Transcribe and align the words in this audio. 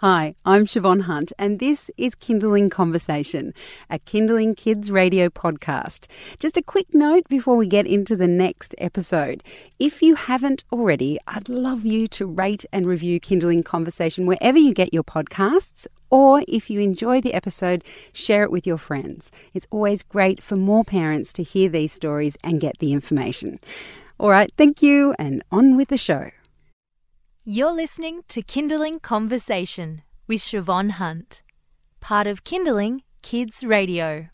Hi, 0.00 0.34
I'm 0.44 0.66
Siobhan 0.66 1.04
Hunt, 1.04 1.32
and 1.38 1.58
this 1.58 1.90
is 1.96 2.14
Kinderling 2.14 2.70
Conversation, 2.70 3.54
a 3.88 3.98
Kinderling 3.98 4.54
Kids 4.54 4.90
radio 4.90 5.30
podcast. 5.30 6.06
Just 6.38 6.58
a 6.58 6.62
quick 6.62 6.88
note 6.92 7.26
before 7.30 7.56
we 7.56 7.66
get 7.66 7.86
into 7.86 8.14
the 8.14 8.28
next 8.28 8.74
episode. 8.76 9.42
If 9.78 10.02
you 10.02 10.14
haven't 10.14 10.64
already, 10.70 11.18
I'd 11.26 11.48
love 11.48 11.86
you 11.86 12.08
to 12.08 12.26
rate 12.26 12.66
and 12.74 12.84
review 12.84 13.18
Kinderling 13.18 13.64
Conversation 13.64 14.26
wherever 14.26 14.58
you 14.58 14.74
get 14.74 14.92
your 14.92 15.02
podcasts, 15.02 15.86
or 16.10 16.42
if 16.46 16.68
you 16.68 16.80
enjoy 16.80 17.22
the 17.22 17.32
episode, 17.32 17.82
share 18.12 18.42
it 18.42 18.52
with 18.52 18.66
your 18.66 18.76
friends. 18.76 19.32
It's 19.54 19.66
always 19.70 20.02
great 20.02 20.42
for 20.42 20.56
more 20.56 20.84
parents 20.84 21.32
to 21.32 21.42
hear 21.42 21.70
these 21.70 21.94
stories 21.94 22.36
and 22.44 22.60
get 22.60 22.80
the 22.80 22.92
information. 22.92 23.60
All 24.20 24.28
right, 24.28 24.52
thank 24.58 24.82
you, 24.82 25.14
and 25.18 25.42
on 25.50 25.74
with 25.74 25.88
the 25.88 25.96
show. 25.96 26.32
You're 27.48 27.72
listening 27.72 28.24
to 28.26 28.42
Kinderling 28.42 29.00
Conversation 29.00 30.02
with 30.26 30.40
Siobhan 30.40 30.90
Hunt, 30.90 31.42
part 32.00 32.26
of 32.26 32.42
Kinderling 32.42 33.02
Kids 33.22 33.62
Radio. 33.62 34.30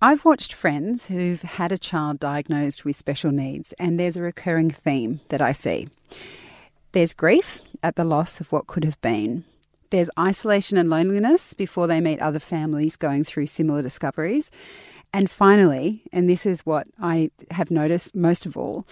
I've 0.00 0.24
watched 0.24 0.52
friends 0.52 1.06
who've 1.06 1.42
had 1.42 1.70
a 1.70 1.78
child 1.78 2.18
diagnosed 2.18 2.84
with 2.84 2.96
special 2.96 3.30
needs, 3.30 3.74
and 3.74 3.96
there's 3.96 4.16
a 4.16 4.22
recurring 4.22 4.72
theme 4.72 5.20
that 5.28 5.40
I 5.40 5.52
see. 5.52 5.86
There's 6.90 7.14
grief 7.14 7.62
at 7.80 7.94
the 7.94 8.02
loss 8.02 8.40
of 8.40 8.50
what 8.50 8.66
could 8.66 8.82
have 8.82 9.00
been. 9.00 9.44
There's 9.90 10.10
isolation 10.18 10.76
and 10.76 10.90
loneliness 10.90 11.54
before 11.54 11.86
they 11.86 12.00
meet 12.00 12.18
other 12.18 12.40
families 12.40 12.96
going 12.96 13.22
through 13.22 13.46
similar 13.46 13.82
discoveries. 13.82 14.50
And 15.14 15.30
finally, 15.30 16.02
and 16.12 16.28
this 16.28 16.44
is 16.44 16.66
what 16.66 16.88
I 17.00 17.30
have 17.52 17.70
noticed 17.70 18.16
most 18.16 18.46
of 18.46 18.56
all, 18.56 18.84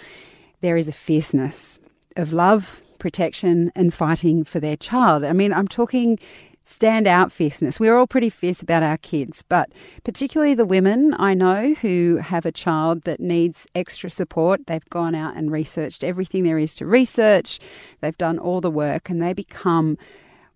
there 0.60 0.76
is 0.76 0.86
a 0.86 0.92
fierceness 0.92 1.80
of 2.14 2.32
love, 2.32 2.80
protection 3.00 3.72
and 3.74 3.92
fighting 3.92 4.44
for 4.44 4.60
their 4.60 4.76
child. 4.76 5.24
I 5.24 5.32
mean, 5.32 5.52
I'm 5.52 5.66
talking 5.66 6.18
standout 6.64 7.32
fierceness. 7.32 7.80
We're 7.80 7.96
all 7.96 8.06
pretty 8.06 8.30
fierce 8.30 8.62
about 8.62 8.84
our 8.84 8.96
kids, 8.98 9.42
but 9.42 9.72
particularly 10.04 10.54
the 10.54 10.64
women 10.64 11.14
I 11.18 11.34
know 11.34 11.74
who 11.74 12.18
have 12.22 12.46
a 12.46 12.52
child 12.52 13.02
that 13.02 13.18
needs 13.18 13.66
extra 13.74 14.08
support. 14.08 14.66
They've 14.66 14.88
gone 14.90 15.16
out 15.16 15.36
and 15.36 15.50
researched 15.50 16.04
everything 16.04 16.44
there 16.44 16.58
is 16.58 16.74
to 16.76 16.86
research, 16.86 17.58
they've 18.00 18.16
done 18.16 18.38
all 18.38 18.60
the 18.60 18.70
work, 18.70 19.10
and 19.10 19.20
they 19.20 19.32
become 19.32 19.98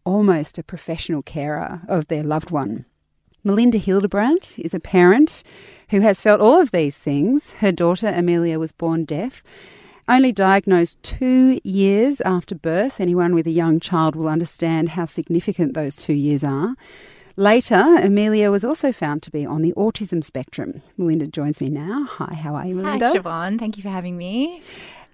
almost 0.05 0.57
a 0.57 0.63
professional 0.63 1.23
carer 1.23 1.81
of 1.89 2.07
their 2.07 2.23
loved 2.23 2.51
one. 2.51 2.85
Melinda 3.43 3.79
Hildebrandt 3.79 4.55
is 4.59 4.73
a 4.73 4.81
parent 4.81 5.43
who 5.91 6.01
has 6.01 6.21
felt 6.21 6.41
all 6.41 6.61
of 6.61 6.71
these 6.71 6.97
things. 6.97 7.55
Her 7.55 7.73
daughter 7.73 8.09
Amelia 8.09 8.59
was 8.59 8.73
born 8.73 9.05
deaf 9.05 9.43
only 10.09 10.33
diagnosed 10.33 11.03
two 11.03 11.61
years 11.65 12.21
after 12.21 12.55
birth, 12.55 13.01
anyone 13.01 13.35
with 13.35 13.47
a 13.47 13.51
young 13.51 13.81
child 13.81 14.15
will 14.15 14.29
understand 14.29 14.91
how 14.91 15.05
significant 15.07 15.75
those 15.75 15.97
two 15.97 16.13
years 16.13 16.45
are. 16.45 16.75
Later, 17.37 17.83
Amelia 18.01 18.51
was 18.51 18.65
also 18.65 18.93
found 18.93 19.23
to 19.25 19.31
be 19.31 19.45
on 19.45 19.63
the 19.63 19.73
autism 19.73 20.23
spectrum. 20.23 20.83
Melinda 20.97 21.27
joins 21.27 21.61
me 21.61 21.69
now. 21.69 22.05
Hi, 22.05 22.35
how 22.35 22.55
are 22.55 22.67
you, 22.67 22.77
Melinda? 22.77 23.09
Hi, 23.09 23.15
Siobhan. 23.15 23.59
Thank 23.59 23.77
you 23.77 23.83
for 23.83 23.89
having 23.89 24.17
me. 24.17 24.63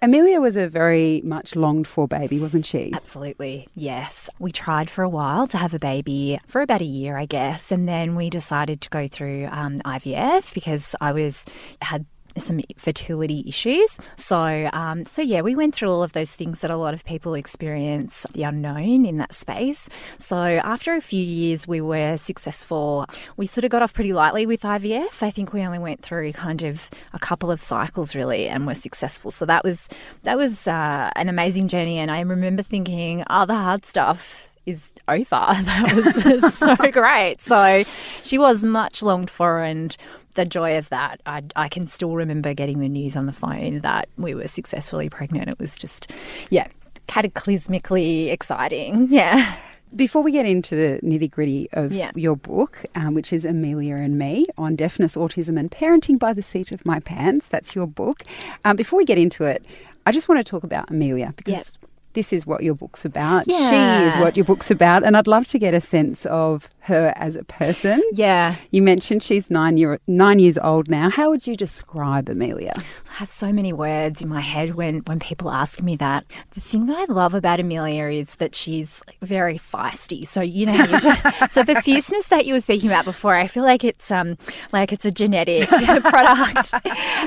Amelia 0.02 0.40
was 0.40 0.56
a 0.56 0.66
very 0.66 1.20
much 1.24 1.54
longed 1.54 1.86
for 1.86 2.08
baby, 2.08 2.38
wasn't 2.38 2.66
she? 2.66 2.90
Absolutely, 2.94 3.68
yes. 3.74 4.28
We 4.38 4.50
tried 4.50 4.90
for 4.90 5.02
a 5.02 5.08
while 5.08 5.46
to 5.48 5.58
have 5.58 5.72
a 5.72 5.78
baby 5.78 6.38
for 6.46 6.62
about 6.62 6.80
a 6.80 6.86
year, 6.86 7.16
I 7.16 7.26
guess, 7.26 7.70
and 7.70 7.86
then 7.86 8.16
we 8.16 8.28
decided 8.28 8.80
to 8.80 8.88
go 8.88 9.06
through 9.06 9.48
um, 9.50 9.78
IVF 9.80 10.54
because 10.54 10.96
I 11.02 11.12
was 11.12 11.44
had 11.82 12.06
some 12.38 12.60
fertility 12.76 13.44
issues. 13.46 13.98
So, 14.16 14.70
um, 14.72 15.04
so 15.04 15.22
yeah, 15.22 15.40
we 15.40 15.54
went 15.54 15.74
through 15.74 15.88
all 15.88 16.02
of 16.02 16.12
those 16.12 16.34
things 16.34 16.60
that 16.60 16.70
a 16.70 16.76
lot 16.76 16.94
of 16.94 17.04
people 17.04 17.34
experience 17.34 18.26
the 18.32 18.44
unknown 18.44 19.04
in 19.04 19.18
that 19.18 19.34
space. 19.34 19.88
So, 20.18 20.36
after 20.36 20.94
a 20.94 21.00
few 21.00 21.22
years, 21.22 21.66
we 21.66 21.80
were 21.80 22.16
successful. 22.16 23.06
We 23.36 23.46
sort 23.46 23.64
of 23.64 23.70
got 23.70 23.82
off 23.82 23.94
pretty 23.94 24.12
lightly 24.12 24.46
with 24.46 24.62
IVF. 24.62 25.22
I 25.22 25.30
think 25.30 25.52
we 25.52 25.62
only 25.62 25.78
went 25.78 26.02
through 26.02 26.32
kind 26.32 26.62
of 26.62 26.90
a 27.12 27.18
couple 27.18 27.50
of 27.50 27.62
cycles 27.62 28.14
really, 28.14 28.48
and 28.48 28.66
were 28.66 28.74
successful. 28.74 29.30
So 29.30 29.46
that 29.46 29.64
was 29.64 29.88
that 30.22 30.36
was 30.36 30.68
uh, 30.68 31.10
an 31.16 31.28
amazing 31.28 31.68
journey. 31.68 31.98
And 31.98 32.10
I 32.10 32.20
remember 32.20 32.62
thinking, 32.62 33.24
oh, 33.30 33.46
the 33.46 33.54
hard 33.54 33.84
stuff 33.84 34.49
is 34.66 34.92
over. 35.08 35.24
That 35.30 35.92
was 35.94 36.54
so 36.58 36.76
great. 36.90 37.40
So 37.40 37.84
she 38.22 38.38
was 38.38 38.64
much 38.64 39.02
longed 39.02 39.30
for, 39.30 39.62
and 39.62 39.96
the 40.34 40.44
joy 40.44 40.78
of 40.78 40.88
that, 40.90 41.20
I, 41.26 41.42
I 41.56 41.68
can 41.68 41.86
still 41.86 42.14
remember 42.14 42.54
getting 42.54 42.80
the 42.80 42.88
news 42.88 43.16
on 43.16 43.26
the 43.26 43.32
phone 43.32 43.80
that 43.80 44.08
we 44.16 44.34
were 44.34 44.48
successfully 44.48 45.08
pregnant. 45.08 45.48
It 45.48 45.58
was 45.58 45.76
just, 45.76 46.12
yeah, 46.50 46.68
cataclysmically 47.06 48.30
exciting. 48.30 49.08
Yeah. 49.20 49.56
Before 49.96 50.22
we 50.22 50.30
get 50.30 50.46
into 50.46 50.76
the 50.76 51.00
nitty 51.02 51.32
gritty 51.32 51.68
of 51.72 51.92
yeah. 51.92 52.12
your 52.14 52.36
book, 52.36 52.84
um, 52.94 53.12
which 53.12 53.32
is 53.32 53.44
Amelia 53.44 53.96
and 53.96 54.16
Me 54.16 54.46
on 54.56 54.76
deafness, 54.76 55.16
autism, 55.16 55.58
and 55.58 55.68
parenting 55.68 56.16
by 56.16 56.32
the 56.32 56.42
seat 56.42 56.70
of 56.70 56.86
my 56.86 57.00
pants, 57.00 57.48
that's 57.48 57.74
your 57.74 57.88
book. 57.88 58.22
Um, 58.64 58.76
before 58.76 58.98
we 58.98 59.04
get 59.04 59.18
into 59.18 59.42
it, 59.42 59.64
I 60.06 60.12
just 60.12 60.28
want 60.28 60.38
to 60.38 60.44
talk 60.48 60.62
about 60.62 60.90
Amelia 60.90 61.34
because 61.36 61.76
yep 61.80 61.89
this 62.14 62.32
is 62.32 62.46
what 62.46 62.62
your 62.62 62.74
book's 62.74 63.04
about. 63.04 63.44
Yeah. 63.46 63.70
She 63.70 64.06
is 64.08 64.16
what 64.16 64.36
your 64.36 64.44
book's 64.44 64.70
about. 64.70 65.04
And 65.04 65.16
I'd 65.16 65.26
love 65.26 65.46
to 65.48 65.58
get 65.58 65.74
a 65.74 65.80
sense 65.80 66.26
of 66.26 66.68
her 66.80 67.12
as 67.16 67.36
a 67.36 67.44
person. 67.44 68.02
Yeah. 68.12 68.56
You 68.70 68.82
mentioned 68.82 69.22
she's 69.22 69.50
nine, 69.50 69.76
year, 69.76 70.00
nine 70.06 70.38
years 70.38 70.58
old 70.58 70.88
now. 70.88 71.10
How 71.10 71.30
would 71.30 71.46
you 71.46 71.56
describe 71.56 72.28
Amelia? 72.28 72.72
I 72.76 73.12
have 73.14 73.30
so 73.30 73.52
many 73.52 73.72
words 73.72 74.22
in 74.22 74.28
my 74.28 74.40
head 74.40 74.74
when, 74.74 74.98
when 75.00 75.20
people 75.20 75.50
ask 75.50 75.80
me 75.80 75.94
that. 75.96 76.24
The 76.50 76.60
thing 76.60 76.86
that 76.86 76.96
I 76.96 77.12
love 77.12 77.34
about 77.34 77.60
Amelia 77.60 78.06
is 78.06 78.34
that 78.36 78.54
she's 78.54 79.02
very 79.22 79.58
feisty. 79.58 80.26
So, 80.26 80.40
you 80.40 80.66
know, 80.66 80.86
so 81.50 81.62
the 81.62 81.80
fierceness 81.84 82.26
that 82.26 82.46
you 82.46 82.54
were 82.54 82.60
speaking 82.60 82.88
about 82.88 83.04
before, 83.04 83.36
I 83.36 83.46
feel 83.46 83.64
like 83.64 83.84
it's 83.84 84.10
um 84.10 84.36
like 84.72 84.92
it's 84.92 85.04
a 85.04 85.10
genetic 85.10 85.68
product. 86.02 86.74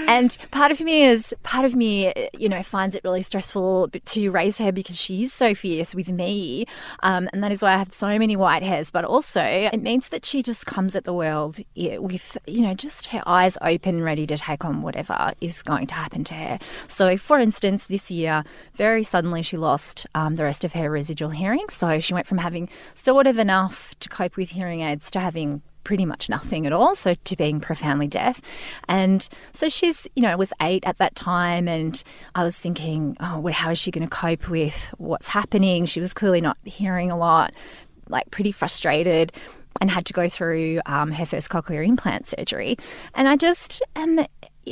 and 0.07 0.37
part 0.51 0.71
of 0.71 0.81
me 0.81 1.03
is, 1.03 1.33
part 1.43 1.65
of 1.65 1.75
me, 1.75 2.13
you 2.37 2.49
know, 2.49 2.61
finds 2.63 2.95
it 2.95 3.03
really 3.03 3.21
stressful 3.21 3.89
to 3.89 4.29
raise 4.29 4.57
her 4.57 4.72
because 4.73 4.97
she 4.97 5.23
is 5.23 5.33
so 5.33 5.55
fierce 5.55 5.95
with 5.95 6.09
me. 6.09 6.65
Um, 7.01 7.29
and 7.33 7.43
that 7.43 7.51
is 7.51 7.61
why 7.61 7.73
I 7.73 7.77
have 7.77 7.93
so 7.93 8.17
many 8.19 8.35
white 8.35 8.63
hairs. 8.63 8.91
But 8.91 9.05
also, 9.05 9.41
it 9.41 9.81
means 9.81 10.09
that 10.09 10.25
she 10.25 10.41
just 10.41 10.65
comes 10.65 10.95
at 10.95 11.03
the 11.03 11.13
world 11.13 11.59
with, 11.75 12.37
you 12.47 12.61
know, 12.61 12.73
just 12.73 13.07
her 13.07 13.21
eyes 13.25 13.57
open, 13.61 14.03
ready 14.03 14.27
to 14.27 14.37
take 14.37 14.65
on 14.65 14.81
whatever 14.81 15.33
is 15.41 15.61
going 15.61 15.87
to 15.87 15.95
happen 15.95 16.23
to 16.25 16.33
her. 16.33 16.59
So, 16.87 17.17
for 17.17 17.39
instance, 17.39 17.85
this 17.85 18.11
year, 18.11 18.43
very 18.75 19.03
suddenly 19.03 19.41
she 19.41 19.57
lost 19.57 20.05
um, 20.15 20.35
the 20.35 20.43
rest 20.43 20.63
of 20.63 20.73
her 20.73 20.89
residual 20.89 21.29
hearing. 21.29 21.65
So, 21.69 21.99
she 21.99 22.13
went 22.13 22.27
from 22.27 22.39
having 22.39 22.69
sort 22.93 23.27
of 23.27 23.37
enough 23.37 23.95
to 23.99 24.09
cope 24.09 24.37
with 24.37 24.49
hearing 24.49 24.81
aids 24.81 25.09
to 25.11 25.19
having 25.19 25.61
pretty 25.83 26.05
much 26.05 26.29
nothing 26.29 26.65
at 26.65 26.73
all, 26.73 26.95
so 26.95 27.13
to 27.13 27.35
being 27.35 27.59
profoundly 27.59 28.07
deaf. 28.07 28.41
And 28.87 29.27
so 29.53 29.69
she's, 29.69 30.07
you 30.15 30.23
know, 30.23 30.35
was 30.37 30.53
eight 30.61 30.83
at 30.85 30.97
that 30.97 31.15
time, 31.15 31.67
and 31.67 32.01
I 32.35 32.43
was 32.43 32.57
thinking, 32.57 33.17
oh, 33.19 33.39
well, 33.39 33.53
how 33.53 33.71
is 33.71 33.79
she 33.79 33.91
going 33.91 34.07
to 34.07 34.15
cope 34.15 34.49
with 34.49 34.93
what's 34.97 35.29
happening? 35.29 35.85
She 35.85 35.99
was 35.99 36.13
clearly 36.13 36.41
not 36.41 36.57
hearing 36.63 37.11
a 37.11 37.17
lot, 37.17 37.53
like 38.09 38.29
pretty 38.31 38.51
frustrated. 38.51 39.31
And 39.81 39.89
had 39.89 40.05
to 40.05 40.13
go 40.13 40.29
through 40.29 40.81
um, 40.85 41.11
her 41.11 41.25
first 41.25 41.49
cochlear 41.49 41.85
implant 41.85 42.27
surgery. 42.27 42.77
And 43.15 43.27
I 43.27 43.35
just 43.35 43.81
am 43.95 44.23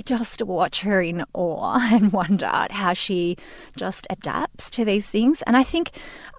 just 0.06 0.42
watch 0.44 0.82
her 0.82 1.02
in 1.02 1.24
awe 1.34 1.80
and 1.92 2.14
wonder 2.14 2.46
at 2.46 2.72
how 2.72 2.94
she 2.94 3.38
just 3.76 4.08
adapts 4.10 4.70
to 4.72 4.86
these 4.86 5.10
things. 5.10 5.42
And 5.44 5.58
I 5.58 5.64
think 5.64 5.92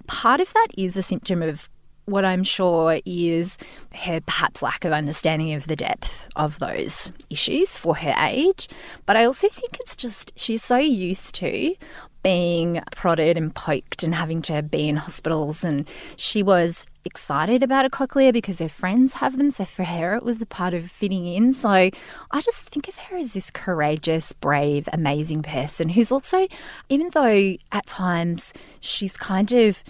part 0.07 0.39
of 0.39 0.51
that 0.53 0.67
is 0.77 0.97
a 0.97 1.03
symptom 1.03 1.41
of 1.41 1.69
what 2.05 2.25
I'm 2.25 2.43
sure 2.43 2.99
is 3.05 3.57
her 3.93 4.19
perhaps 4.21 4.61
lack 4.61 4.85
of 4.85 4.91
understanding 4.91 5.53
of 5.53 5.67
the 5.67 5.75
depth 5.75 6.27
of 6.35 6.59
those 6.59 7.11
issues 7.29 7.77
for 7.77 7.95
her 7.97 8.15
age. 8.17 8.67
But 9.05 9.17
I 9.17 9.25
also 9.25 9.49
think 9.49 9.77
it's 9.79 9.95
just 9.95 10.31
she's 10.35 10.63
so 10.63 10.77
used 10.77 11.35
to 11.35 11.75
being 12.23 12.81
prodded 12.95 13.37
and 13.37 13.53
poked 13.53 14.01
and 14.01 14.15
having 14.15 14.41
to 14.41 14.63
be 14.63 14.87
in 14.87 14.95
hospitals. 14.95 15.63
And 15.63 15.87
she 16.15 16.41
was 16.41 16.87
excited 17.05 17.61
about 17.61 17.85
a 17.85 17.89
cochlear 17.89 18.31
because 18.31 18.59
her 18.59 18.69
friends 18.69 19.15
have 19.15 19.37
them. 19.37 19.51
So 19.51 19.65
for 19.65 19.83
her, 19.83 20.15
it 20.15 20.23
was 20.23 20.41
a 20.41 20.45
part 20.45 20.73
of 20.73 20.89
fitting 20.89 21.27
in. 21.27 21.53
So 21.53 21.69
I 21.69 21.91
just 22.41 22.69
think 22.69 22.87
of 22.87 22.95
her 22.95 23.17
as 23.17 23.33
this 23.33 23.51
courageous, 23.51 24.31
brave, 24.31 24.87
amazing 24.93 25.43
person 25.43 25.89
who's 25.89 26.11
also, 26.11 26.47
even 26.89 27.09
though 27.11 27.55
at 27.73 27.85
times 27.85 28.53
she's 28.79 29.17
kind 29.17 29.51
of 29.51 29.83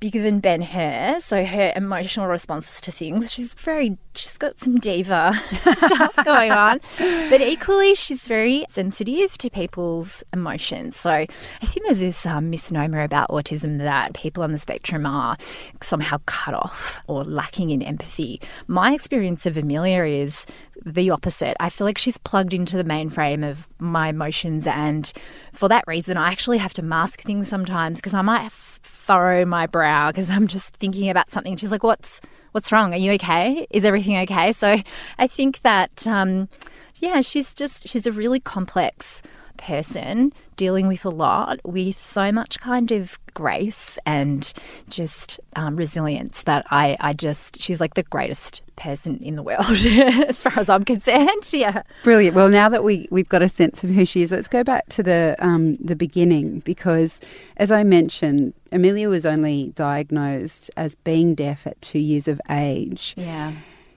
bigger 0.00 0.22
than 0.22 0.40
Ben 0.40 0.62
Hur, 0.62 1.20
so 1.20 1.44
her 1.44 1.72
emotional 1.74 2.26
responses 2.26 2.80
to 2.82 2.92
things. 2.92 3.32
She's 3.32 3.54
very, 3.54 3.96
she's 4.14 4.36
got 4.38 4.58
some 4.58 4.76
diva 4.76 5.32
stuff 5.76 6.16
going 6.24 6.52
on, 6.52 6.80
but 6.98 7.40
equally 7.40 7.94
she's 7.94 8.26
very 8.28 8.64
sensitive 8.70 9.36
to 9.38 9.50
people's 9.50 10.22
emotions. 10.32 10.96
So 10.96 11.10
I 11.10 11.26
think 11.66 11.86
there's 11.86 12.00
this 12.00 12.26
um, 12.26 12.50
misnomer 12.50 13.02
about 13.02 13.28
autism 13.30 13.78
that 13.78 14.14
people 14.14 14.42
on 14.42 14.52
the 14.52 14.58
spectrum 14.58 15.06
are 15.06 15.36
somehow 15.82 16.20
cut 16.26 16.54
off 16.54 16.98
or 17.06 17.24
lacking 17.24 17.70
in 17.70 17.82
empathy. 17.82 18.40
My 18.66 18.94
experience 18.94 19.46
of 19.46 19.56
Amelia 19.56 20.04
is 20.04 20.46
the 20.84 21.10
opposite. 21.10 21.56
I 21.60 21.70
feel 21.70 21.86
like 21.86 21.98
she's 21.98 22.18
plugged 22.18 22.54
into 22.54 22.76
the 22.76 22.84
mainframe 22.84 23.48
of 23.48 23.66
my 23.78 24.08
emotions, 24.08 24.66
and 24.66 25.10
for 25.52 25.68
that 25.68 25.84
reason, 25.86 26.16
I 26.16 26.30
actually 26.30 26.58
have 26.58 26.74
to 26.74 26.82
mask 26.82 27.22
things 27.22 27.48
sometimes 27.48 27.98
because 27.98 28.14
I 28.14 28.22
might 28.22 28.52
furrow 28.52 29.44
my 29.44 29.66
brow 29.66 30.10
because 30.10 30.30
I'm 30.30 30.46
just 30.46 30.76
thinking 30.76 31.08
about 31.08 31.30
something. 31.30 31.56
She's 31.56 31.72
like, 31.72 31.82
"What's 31.82 32.20
what's 32.52 32.72
wrong? 32.72 32.92
Are 32.92 32.98
you 32.98 33.12
okay? 33.12 33.66
Is 33.70 33.84
everything 33.84 34.16
okay?" 34.18 34.52
So 34.52 34.78
I 35.18 35.26
think 35.26 35.62
that, 35.62 36.06
um, 36.06 36.48
yeah, 36.96 37.20
she's 37.20 37.54
just 37.54 37.88
she's 37.88 38.06
a 38.06 38.12
really 38.12 38.40
complex 38.40 39.22
person 39.56 40.32
dealing 40.56 40.86
with 40.86 41.04
a 41.04 41.10
lot 41.10 41.60
with 41.64 42.00
so 42.00 42.32
much 42.32 42.58
kind 42.60 42.90
of 42.90 43.18
grace 43.34 43.98
and 44.06 44.52
just 44.88 45.38
um, 45.54 45.76
resilience 45.76 46.42
that 46.44 46.66
I, 46.70 46.96
I 47.00 47.12
just, 47.12 47.60
she's 47.60 47.80
like 47.80 47.94
the 47.94 48.02
greatest 48.04 48.62
person 48.76 49.18
in 49.22 49.36
the 49.36 49.42
world 49.42 49.64
as 49.68 50.42
far 50.42 50.58
as 50.58 50.68
I'm 50.68 50.84
concerned. 50.84 51.26
Yeah. 51.56 51.82
Brilliant. 52.02 52.36
Well, 52.36 52.48
now 52.48 52.68
that 52.68 52.84
we, 52.84 53.08
we've 53.10 53.28
got 53.28 53.40
a 53.40 53.48
sense 53.48 53.82
of 53.82 53.88
who 53.88 54.04
she 54.04 54.22
is, 54.22 54.30
let's 54.30 54.48
go 54.48 54.62
back 54.62 54.88
to 54.90 55.02
the, 55.02 55.36
um, 55.38 55.76
the 55.76 55.96
beginning 55.96 56.60
because, 56.60 57.20
as 57.56 57.72
I 57.72 57.82
mentioned, 57.82 58.52
Amelia 58.72 59.08
was 59.08 59.24
only 59.24 59.72
diagnosed 59.74 60.70
as 60.76 60.94
being 60.96 61.34
deaf 61.34 61.66
at 61.66 61.80
two 61.80 61.98
years 61.98 62.28
of 62.28 62.40
age. 62.50 63.14
Yeah. 63.16 63.52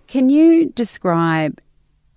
Can 0.07 0.29
you 0.29 0.69
describe 0.69 1.59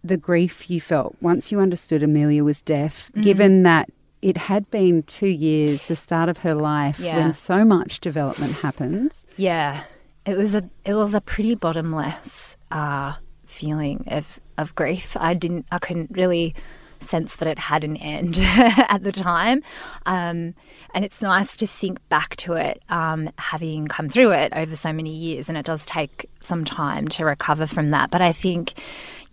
the 0.04 0.16
grief 0.16 0.70
you 0.70 0.81
felt 0.81 1.16
once 1.20 1.52
you 1.52 1.60
understood 1.60 2.02
Amelia 2.02 2.44
was 2.44 2.62
deaf, 2.62 3.10
mm-hmm. 3.12 3.22
given 3.22 3.62
that 3.62 3.90
it 4.20 4.37
had 4.37 4.70
been 4.70 5.02
two 5.04 5.28
years, 5.28 5.87
the 5.87 5.96
start 5.96 6.28
of 6.28 6.38
her 6.38 6.54
life, 6.54 7.00
yeah. 7.00 7.16
when 7.16 7.32
so 7.32 7.64
much 7.64 8.00
development 8.00 8.52
happens. 8.52 9.26
Yeah, 9.37 9.84
it 10.25 10.37
was 10.37 10.54
a 10.54 10.69
it 10.84 10.94
was 10.94 11.14
a 11.14 11.20
pretty 11.20 11.54
bottomless 11.54 12.56
uh, 12.70 13.14
feeling 13.46 14.04
of 14.08 14.40
of 14.58 14.75
grief. 14.75 15.16
I 15.19 15.34
didn't, 15.34 15.66
I 15.70 15.78
couldn't 15.78 16.10
really 16.12 16.55
sense 17.00 17.37
that 17.37 17.48
it 17.48 17.58
had 17.58 17.84
an 17.84 17.96
end 17.96 18.38
at 18.40 19.02
the 19.02 19.12
time. 19.12 19.62
Um, 20.06 20.55
and 20.94 21.05
it's 21.05 21.20
nice 21.20 21.56
to 21.58 21.66
think 21.66 22.06
back 22.08 22.37
to 22.37 22.52
it, 22.55 22.82
um, 22.88 23.31
having 23.38 23.88
come 23.88 24.08
through 24.08 24.32
it 24.32 24.52
over 24.55 24.76
so 24.76 24.93
many 24.93 25.14
years. 25.14 25.48
And 25.48 25.58
it 25.58 25.66
does 25.66 25.84
take 25.84 26.31
some 26.40 26.64
time 26.64 27.08
to 27.08 27.25
recover 27.25 27.66
from 27.66 27.90
that. 27.90 28.10
But 28.10 28.22
I 28.22 28.32
think 28.32 28.75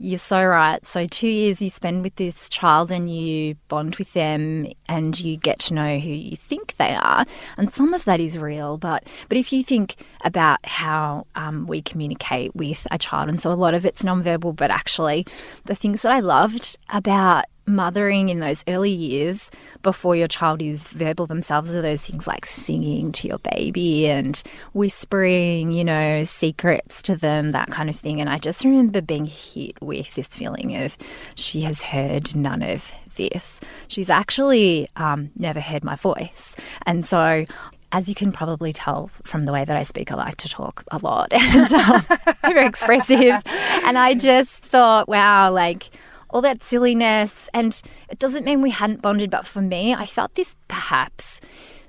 you're 0.01 0.17
so 0.17 0.43
right. 0.43 0.83
So, 0.87 1.05
two 1.05 1.27
years 1.27 1.61
you 1.61 1.69
spend 1.69 2.03
with 2.03 2.15
this 2.15 2.47
child 2.47 2.89
and 2.89 3.09
you 3.09 3.55
bond 3.67 3.97
with 3.97 4.13
them 4.13 4.67
and 4.87 5.19
you 5.19 5.35
get 5.35 5.59
to 5.59 5.73
know 5.73 5.99
who 5.99 6.09
you 6.09 6.37
think 6.37 6.77
they 6.77 6.95
are. 6.95 7.25
And 7.57 7.71
some 7.71 7.93
of 7.93 8.05
that 8.05 8.21
is 8.21 8.37
real. 8.37 8.77
But, 8.77 9.05
but 9.27 9.37
if 9.37 9.51
you 9.51 9.61
think 9.61 9.97
about 10.23 10.65
how 10.65 11.27
um, 11.35 11.67
we 11.67 11.81
communicate 11.81 12.55
with 12.55 12.87
a 12.91 12.97
child, 12.97 13.27
and 13.27 13.41
so 13.41 13.51
a 13.51 13.53
lot 13.53 13.73
of 13.73 13.85
it's 13.85 14.03
nonverbal, 14.03 14.55
but 14.55 14.71
actually 14.71 15.25
the 15.65 15.75
things 15.75 16.01
that 16.03 16.13
I 16.13 16.21
loved 16.21 16.77
about 16.89 17.43
mothering 17.69 18.29
in 18.29 18.39
those 18.39 18.63
early 18.67 18.91
years 18.91 19.51
before 19.81 20.15
your 20.15 20.27
child 20.27 20.61
is 20.61 20.89
verbal 20.89 21.27
themselves 21.27 21.73
are 21.75 21.81
those 21.81 22.01
things 22.01 22.27
like 22.27 22.45
singing 22.45 23.11
to 23.13 23.27
your 23.27 23.39
baby 23.39 24.07
and 24.09 24.41
whispering, 24.73 25.71
you 25.71 25.83
know, 25.83 26.23
secrets 26.23 27.01
to 27.03 27.15
them, 27.15 27.51
that 27.51 27.69
kind 27.69 27.89
of 27.89 27.95
thing. 27.95 28.19
And 28.19 28.29
I 28.29 28.37
just 28.37 28.65
remember 28.65 29.01
being 29.01 29.25
hit 29.25 29.81
with 29.81 30.15
this 30.15 30.27
feeling 30.27 30.75
of 30.75 30.97
she 31.35 31.61
has 31.61 31.83
heard 31.83 32.35
none 32.35 32.61
of 32.61 32.91
this. 33.15 33.61
She's 33.87 34.09
actually 34.09 34.89
um, 34.95 35.31
never 35.35 35.59
heard 35.59 35.83
my 35.83 35.95
voice. 35.95 36.55
And 36.85 37.05
so 37.05 37.45
as 37.91 38.07
you 38.07 38.15
can 38.15 38.31
probably 38.31 38.71
tell 38.71 39.09
from 39.23 39.45
the 39.45 39.51
way 39.51 39.65
that 39.65 39.75
I 39.75 39.83
speak, 39.83 40.11
I 40.11 40.15
like 40.15 40.37
to 40.37 40.49
talk 40.49 40.83
a 40.91 40.97
lot 40.99 41.29
and 41.33 41.73
um, 41.73 42.01
very 42.41 42.65
expressive. 42.65 43.41
And 43.45 43.97
I 43.97 44.13
just 44.13 44.65
thought, 44.65 45.07
wow, 45.07 45.51
like 45.51 45.89
all 46.29 46.41
that 46.41 46.63
silliness. 46.63 47.49
And 47.53 47.79
it 48.09 48.19
doesn't 48.19 48.45
mean 48.45 48.61
we 48.61 48.71
hadn't 48.71 49.01
bonded, 49.01 49.29
but 49.29 49.45
for 49.45 49.61
me, 49.61 49.93
I 49.93 50.05
felt 50.05 50.35
this 50.35 50.55
perhaps 50.67 51.41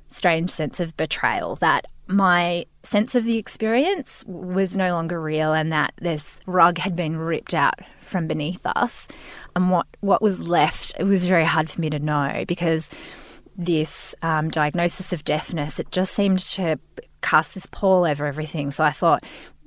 strange 0.09 0.51
sense 0.51 0.81
of 0.81 0.97
betrayal 0.97 1.57
that 1.57 1.87
my 2.07 2.67
sense 2.83 3.15
of 3.15 3.25
the 3.25 3.39
experience 3.39 4.25
was 4.27 4.77
no 4.77 4.93
longer 4.93 5.21
real 5.21 5.53
and 5.53 5.71
that 5.71 5.95
this 6.01 6.41
rug 6.47 6.79
had 6.79 6.97
been 6.97 7.17
ripped 7.17 7.55
out 7.55 7.79
from 8.01 8.27
beneath 8.27 8.61
us. 8.65 9.07
And 9.55 9.71
what, 9.71 9.87
what 10.01 10.21
was 10.21 10.49
left, 10.49 10.95
it 10.99 11.05
was 11.05 11.25
very 11.25 11.45
hard 11.45 11.71
for 11.71 11.81
me 11.81 11.89
to 11.91 12.01
know 12.01 12.45
because 12.49 12.91
this 13.57 14.15
um, 14.23 14.49
diagnosis 14.49 15.13
of 15.13 15.23
deafness, 15.23 15.79
it 15.79 15.93
just 15.93 16.13
seemed 16.13 16.41
to 16.41 16.81
cast 17.23 17.55
this 17.55 17.67
pall 17.67 18.05
over 18.05 18.27
everything. 18.27 18.71
So 18.71 18.85
I 18.85 18.93
thought, 18.93 19.23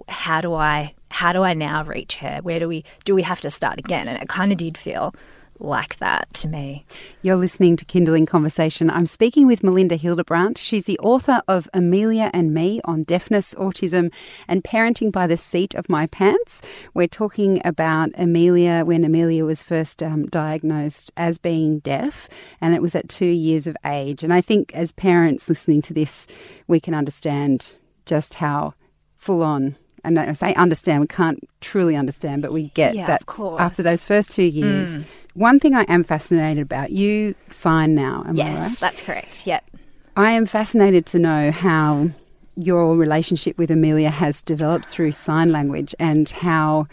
how 0.07 0.41
do 0.41 0.53
I 0.53 0.93
how 1.11 1.31
do 1.31 1.43
I 1.43 1.53
now 1.53 1.83
reach 1.83 2.17
her? 2.17 2.39
Where 2.41 2.59
do 2.59 2.67
we 2.67 2.83
do 3.05 3.13
we 3.15 3.21
have 3.23 3.41
to 3.41 3.49
start 3.49 3.79
again? 3.79 4.07
And 4.07 4.21
it 4.21 4.29
kind 4.29 4.51
of 4.51 4.57
did 4.57 4.77
feel 4.77 5.13
like 5.59 5.97
that 5.97 6.33
to 6.33 6.47
me. 6.47 6.85
You're 7.21 7.35
listening 7.35 7.77
to 7.77 7.85
Kinderling 7.85 8.27
Conversation. 8.27 8.89
I'm 8.89 9.05
speaking 9.05 9.47
with 9.47 9.63
Melinda 9.63 9.95
Hildebrandt. 9.95 10.57
She's 10.57 10.85
the 10.85 10.99
author 10.99 11.41
of 11.47 11.69
Amelia 11.73 12.29
and 12.33 12.53
Me 12.53 12.81
on 12.85 13.03
deafness, 13.03 13.53
autism, 13.55 14.13
and 14.47 14.63
parenting 14.63 15.11
by 15.11 15.27
the 15.27 15.37
seat 15.37 15.73
of 15.75 15.89
my 15.89 16.07
pants. 16.07 16.61
We're 16.93 17.07
talking 17.07 17.61
about 17.65 18.11
Amelia 18.15 18.83
when 18.85 19.03
Amelia 19.03 19.45
was 19.45 19.63
first 19.63 20.01
um, 20.03 20.25
diagnosed 20.25 21.11
as 21.17 21.37
being 21.37 21.79
deaf, 21.79 22.27
and 22.59 22.75
it 22.75 22.81
was 22.81 22.95
at 22.95 23.09
two 23.09 23.25
years 23.25 23.67
of 23.67 23.77
age. 23.85 24.23
And 24.23 24.33
I 24.33 24.41
think 24.41 24.73
as 24.73 24.91
parents 24.91 25.49
listening 25.49 25.81
to 25.83 25.93
this, 25.93 26.27
we 26.67 26.79
can 26.79 26.93
understand 26.93 27.77
just 28.05 28.35
how 28.35 28.73
full 29.17 29.41
on 29.41 29.75
and 30.03 30.19
I 30.19 30.31
say 30.33 30.53
understand, 30.55 31.01
we 31.01 31.07
can't 31.07 31.47
truly 31.61 31.95
understand, 31.95 32.41
but 32.41 32.51
we 32.51 32.63
get 32.69 32.95
yeah, 32.95 33.05
that 33.07 33.23
after 33.59 33.81
those 33.81 34.03
first 34.03 34.31
two 34.31 34.43
years. 34.43 34.97
Mm. 34.97 35.03
One 35.33 35.59
thing 35.59 35.75
I 35.75 35.83
am 35.83 36.03
fascinated 36.03 36.61
about, 36.61 36.91
you 36.91 37.35
sign 37.49 37.95
now, 37.95 38.23
am 38.27 38.35
yes, 38.35 38.59
I 38.59 38.63
right? 38.63 38.79
that's 38.79 39.01
correct. 39.01 39.47
Yep. 39.47 39.63
I 40.15 40.31
am 40.31 40.45
fascinated 40.45 41.05
to 41.07 41.19
know 41.19 41.51
how 41.51 42.09
your 42.55 42.95
relationship 42.95 43.57
with 43.57 43.71
Amelia 43.71 44.09
has 44.09 44.41
developed 44.41 44.85
through 44.85 45.13
sign 45.13 45.51
language 45.51 45.95
and 45.99 46.29
how 46.29 46.87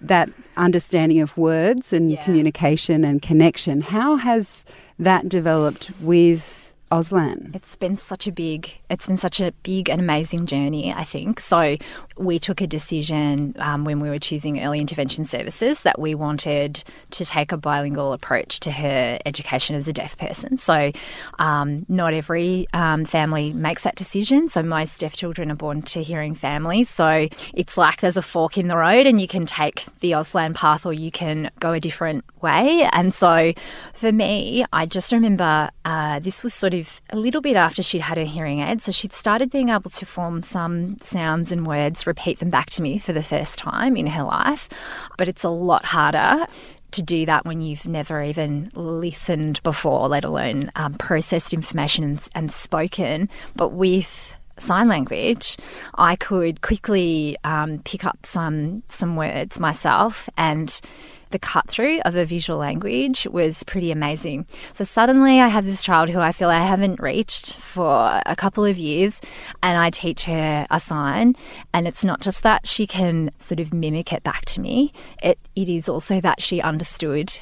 that 0.00 0.30
understanding 0.56 1.20
of 1.20 1.36
words 1.36 1.92
and 1.92 2.10
yeah. 2.10 2.24
communication 2.24 3.04
and 3.04 3.20
connection, 3.20 3.80
how 3.82 4.16
has 4.16 4.64
that 4.98 5.28
developed 5.28 5.90
with 6.00 6.61
Auslan? 6.92 7.54
It's 7.54 7.74
been 7.74 7.96
such 7.96 8.26
a 8.26 8.32
big, 8.32 8.70
it's 8.90 9.06
been 9.06 9.16
such 9.16 9.40
a 9.40 9.52
big 9.62 9.88
and 9.88 9.98
amazing 9.98 10.44
journey. 10.44 10.92
I 10.92 11.04
think 11.04 11.40
so. 11.40 11.76
We 12.18 12.38
took 12.38 12.60
a 12.60 12.66
decision 12.66 13.56
um, 13.58 13.86
when 13.86 13.98
we 13.98 14.10
were 14.10 14.18
choosing 14.18 14.62
early 14.62 14.78
intervention 14.78 15.24
services 15.24 15.84
that 15.84 15.98
we 15.98 16.14
wanted 16.14 16.84
to 17.12 17.24
take 17.24 17.50
a 17.50 17.56
bilingual 17.56 18.12
approach 18.12 18.60
to 18.60 18.70
her 18.70 19.18
education 19.24 19.74
as 19.74 19.88
a 19.88 19.92
deaf 19.94 20.18
person. 20.18 20.58
So, 20.58 20.92
um, 21.38 21.86
not 21.88 22.12
every 22.12 22.66
um, 22.74 23.06
family 23.06 23.54
makes 23.54 23.84
that 23.84 23.96
decision. 23.96 24.50
So, 24.50 24.62
most 24.62 25.00
deaf 25.00 25.16
children 25.16 25.50
are 25.50 25.56
born 25.56 25.80
to 25.82 26.02
hearing 26.02 26.34
families. 26.34 26.90
So, 26.90 27.26
it's 27.54 27.78
like 27.78 28.02
there's 28.02 28.18
a 28.18 28.22
fork 28.22 28.58
in 28.58 28.68
the 28.68 28.76
road, 28.76 29.06
and 29.06 29.18
you 29.18 29.26
can 29.26 29.46
take 29.46 29.86
the 30.00 30.12
Auslan 30.12 30.54
path 30.54 30.84
or 30.84 30.92
you 30.92 31.10
can 31.10 31.50
go 31.58 31.72
a 31.72 31.80
different 31.80 32.26
way. 32.42 32.86
And 32.92 33.14
so, 33.14 33.54
for 33.94 34.12
me, 34.12 34.66
I 34.74 34.84
just 34.84 35.10
remember 35.10 35.70
uh, 35.86 36.18
this 36.18 36.42
was 36.42 36.52
sort 36.52 36.74
of 36.74 36.81
a 37.10 37.16
little 37.16 37.40
bit 37.40 37.56
after 37.56 37.82
she'd 37.82 38.00
had 38.00 38.18
her 38.18 38.24
hearing 38.24 38.60
aid. 38.60 38.82
So 38.82 38.92
she'd 38.92 39.12
started 39.12 39.50
being 39.50 39.68
able 39.68 39.90
to 39.90 40.06
form 40.06 40.42
some 40.42 40.96
sounds 41.02 41.52
and 41.52 41.66
words, 41.66 42.06
repeat 42.06 42.38
them 42.38 42.50
back 42.50 42.70
to 42.70 42.82
me 42.82 42.98
for 42.98 43.12
the 43.12 43.22
first 43.22 43.58
time 43.58 43.96
in 43.96 44.06
her 44.08 44.22
life. 44.22 44.68
But 45.18 45.28
it's 45.28 45.44
a 45.44 45.50
lot 45.50 45.84
harder 45.84 46.46
to 46.92 47.02
do 47.02 47.26
that 47.26 47.44
when 47.44 47.60
you've 47.60 47.86
never 47.86 48.22
even 48.22 48.70
listened 48.74 49.62
before, 49.62 50.08
let 50.08 50.24
alone 50.24 50.70
um, 50.76 50.94
processed 50.94 51.52
information 51.52 52.04
and, 52.04 52.28
and 52.34 52.52
spoken. 52.52 53.28
But 53.56 53.70
with 53.70 54.36
sign 54.58 54.88
language, 54.88 55.56
I 55.94 56.16
could 56.16 56.60
quickly 56.60 57.36
um, 57.44 57.80
pick 57.80 58.04
up 58.04 58.24
some 58.24 58.82
some 58.88 59.16
words 59.16 59.58
myself 59.58 60.28
and 60.36 60.80
the 61.32 61.38
cut 61.38 61.68
through 61.68 62.00
of 62.00 62.14
a 62.14 62.24
visual 62.24 62.58
language 62.58 63.26
was 63.30 63.64
pretty 63.64 63.90
amazing. 63.90 64.46
So 64.72 64.84
suddenly 64.84 65.40
I 65.40 65.48
have 65.48 65.66
this 65.66 65.82
child 65.82 66.08
who 66.08 66.20
I 66.20 66.32
feel 66.32 66.48
I 66.48 66.64
haven't 66.64 67.00
reached 67.00 67.56
for 67.56 68.22
a 68.24 68.36
couple 68.36 68.64
of 68.64 68.78
years 68.78 69.20
and 69.62 69.78
I 69.78 69.90
teach 69.90 70.24
her 70.24 70.66
a 70.70 70.78
sign 70.78 71.34
and 71.74 71.88
it's 71.88 72.04
not 72.04 72.20
just 72.20 72.42
that 72.42 72.66
she 72.66 72.86
can 72.86 73.30
sort 73.40 73.60
of 73.60 73.74
mimic 73.74 74.12
it 74.12 74.22
back 74.22 74.44
to 74.46 74.60
me. 74.60 74.92
It 75.22 75.38
it 75.56 75.68
is 75.68 75.88
also 75.88 76.20
that 76.20 76.40
she 76.40 76.60
understood 76.60 77.38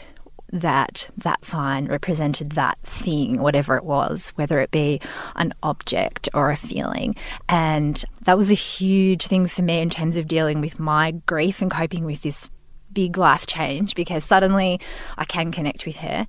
that 0.52 1.08
that 1.16 1.44
sign 1.44 1.86
represented 1.86 2.52
that 2.52 2.78
thing, 2.82 3.40
whatever 3.40 3.76
it 3.76 3.84
was, 3.84 4.30
whether 4.34 4.58
it 4.60 4.70
be 4.70 5.00
an 5.36 5.52
object 5.62 6.28
or 6.34 6.50
a 6.50 6.56
feeling. 6.56 7.14
And 7.48 8.04
that 8.22 8.36
was 8.36 8.50
a 8.50 8.54
huge 8.54 9.26
thing 9.26 9.46
for 9.46 9.62
me 9.62 9.80
in 9.80 9.90
terms 9.90 10.16
of 10.16 10.26
dealing 10.26 10.60
with 10.60 10.78
my 10.78 11.12
grief 11.12 11.62
and 11.62 11.70
coping 11.70 12.04
with 12.04 12.22
this 12.22 12.50
big 12.92 13.16
life 13.16 13.46
change 13.46 13.94
because 13.94 14.24
suddenly 14.24 14.80
I 15.16 15.24
can 15.24 15.52
connect 15.52 15.86
with 15.86 15.96
her. 15.96 16.26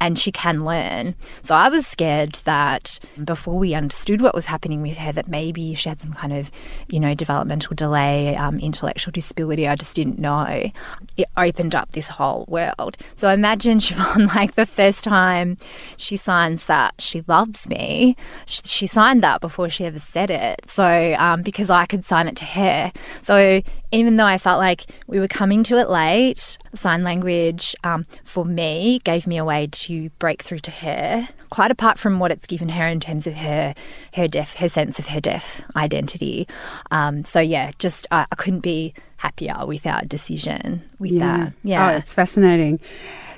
And 0.00 0.18
she 0.18 0.32
can 0.32 0.64
learn. 0.64 1.14
So 1.42 1.54
I 1.54 1.68
was 1.68 1.86
scared 1.86 2.34
that 2.44 2.98
before 3.24 3.58
we 3.58 3.74
understood 3.74 4.20
what 4.20 4.34
was 4.34 4.46
happening 4.46 4.82
with 4.82 4.96
her, 4.98 5.12
that 5.12 5.28
maybe 5.28 5.74
she 5.74 5.88
had 5.88 6.00
some 6.00 6.12
kind 6.12 6.32
of, 6.32 6.50
you 6.88 7.00
know, 7.00 7.14
developmental 7.14 7.74
delay, 7.74 8.36
um, 8.36 8.58
intellectual 8.58 9.12
disability. 9.12 9.66
I 9.66 9.76
just 9.76 9.96
didn't 9.96 10.18
know. 10.18 10.70
It 11.16 11.28
opened 11.36 11.74
up 11.74 11.92
this 11.92 12.08
whole 12.08 12.44
world. 12.48 12.96
So 13.16 13.28
imagine 13.30 13.78
Siobhan, 13.78 14.34
like 14.34 14.54
the 14.54 14.66
first 14.66 15.04
time 15.04 15.56
she 15.96 16.16
signs 16.16 16.66
that 16.66 16.94
she 16.98 17.22
loves 17.26 17.68
me, 17.68 18.16
she 18.46 18.86
signed 18.86 19.22
that 19.22 19.40
before 19.40 19.68
she 19.68 19.84
ever 19.84 19.98
said 19.98 20.30
it. 20.30 20.68
So 20.68 21.14
um, 21.18 21.42
because 21.42 21.70
I 21.70 21.86
could 21.86 22.04
sign 22.04 22.28
it 22.28 22.36
to 22.36 22.44
her. 22.44 22.92
So 23.22 23.62
even 23.92 24.16
though 24.16 24.26
I 24.26 24.38
felt 24.38 24.58
like 24.58 24.86
we 25.06 25.20
were 25.20 25.28
coming 25.28 25.62
to 25.64 25.78
it 25.78 25.88
late, 25.88 26.58
sign 26.74 27.04
language 27.04 27.76
um, 27.84 28.06
for 28.24 28.44
me 28.44 29.00
gave 29.04 29.26
me 29.26 29.36
a 29.36 29.44
way 29.44 29.68
to 29.70 29.93
break 30.18 30.42
through 30.42 30.60
to 30.60 30.70
her. 30.70 31.28
Quite 31.50 31.70
apart 31.70 31.98
from 31.98 32.18
what 32.18 32.30
it's 32.30 32.46
given 32.46 32.68
her 32.70 32.86
in 32.86 33.00
terms 33.00 33.26
of 33.26 33.34
her 33.34 33.74
her 34.14 34.28
deaf 34.28 34.54
her 34.54 34.68
sense 34.68 34.98
of 34.98 35.08
her 35.08 35.20
deaf 35.20 35.62
identity. 35.76 36.46
Um, 36.90 37.24
so 37.24 37.40
yeah, 37.40 37.70
just 37.78 38.06
I, 38.10 38.26
I 38.30 38.34
couldn't 38.36 38.60
be 38.60 38.94
happier 39.16 39.64
with 39.66 39.86
our 39.86 40.02
decision 40.04 40.82
with 40.98 41.12
yeah. 41.12 41.36
that. 41.36 41.52
Yeah, 41.62 41.90
Oh, 41.90 41.96
it's 41.96 42.12
fascinating. 42.12 42.80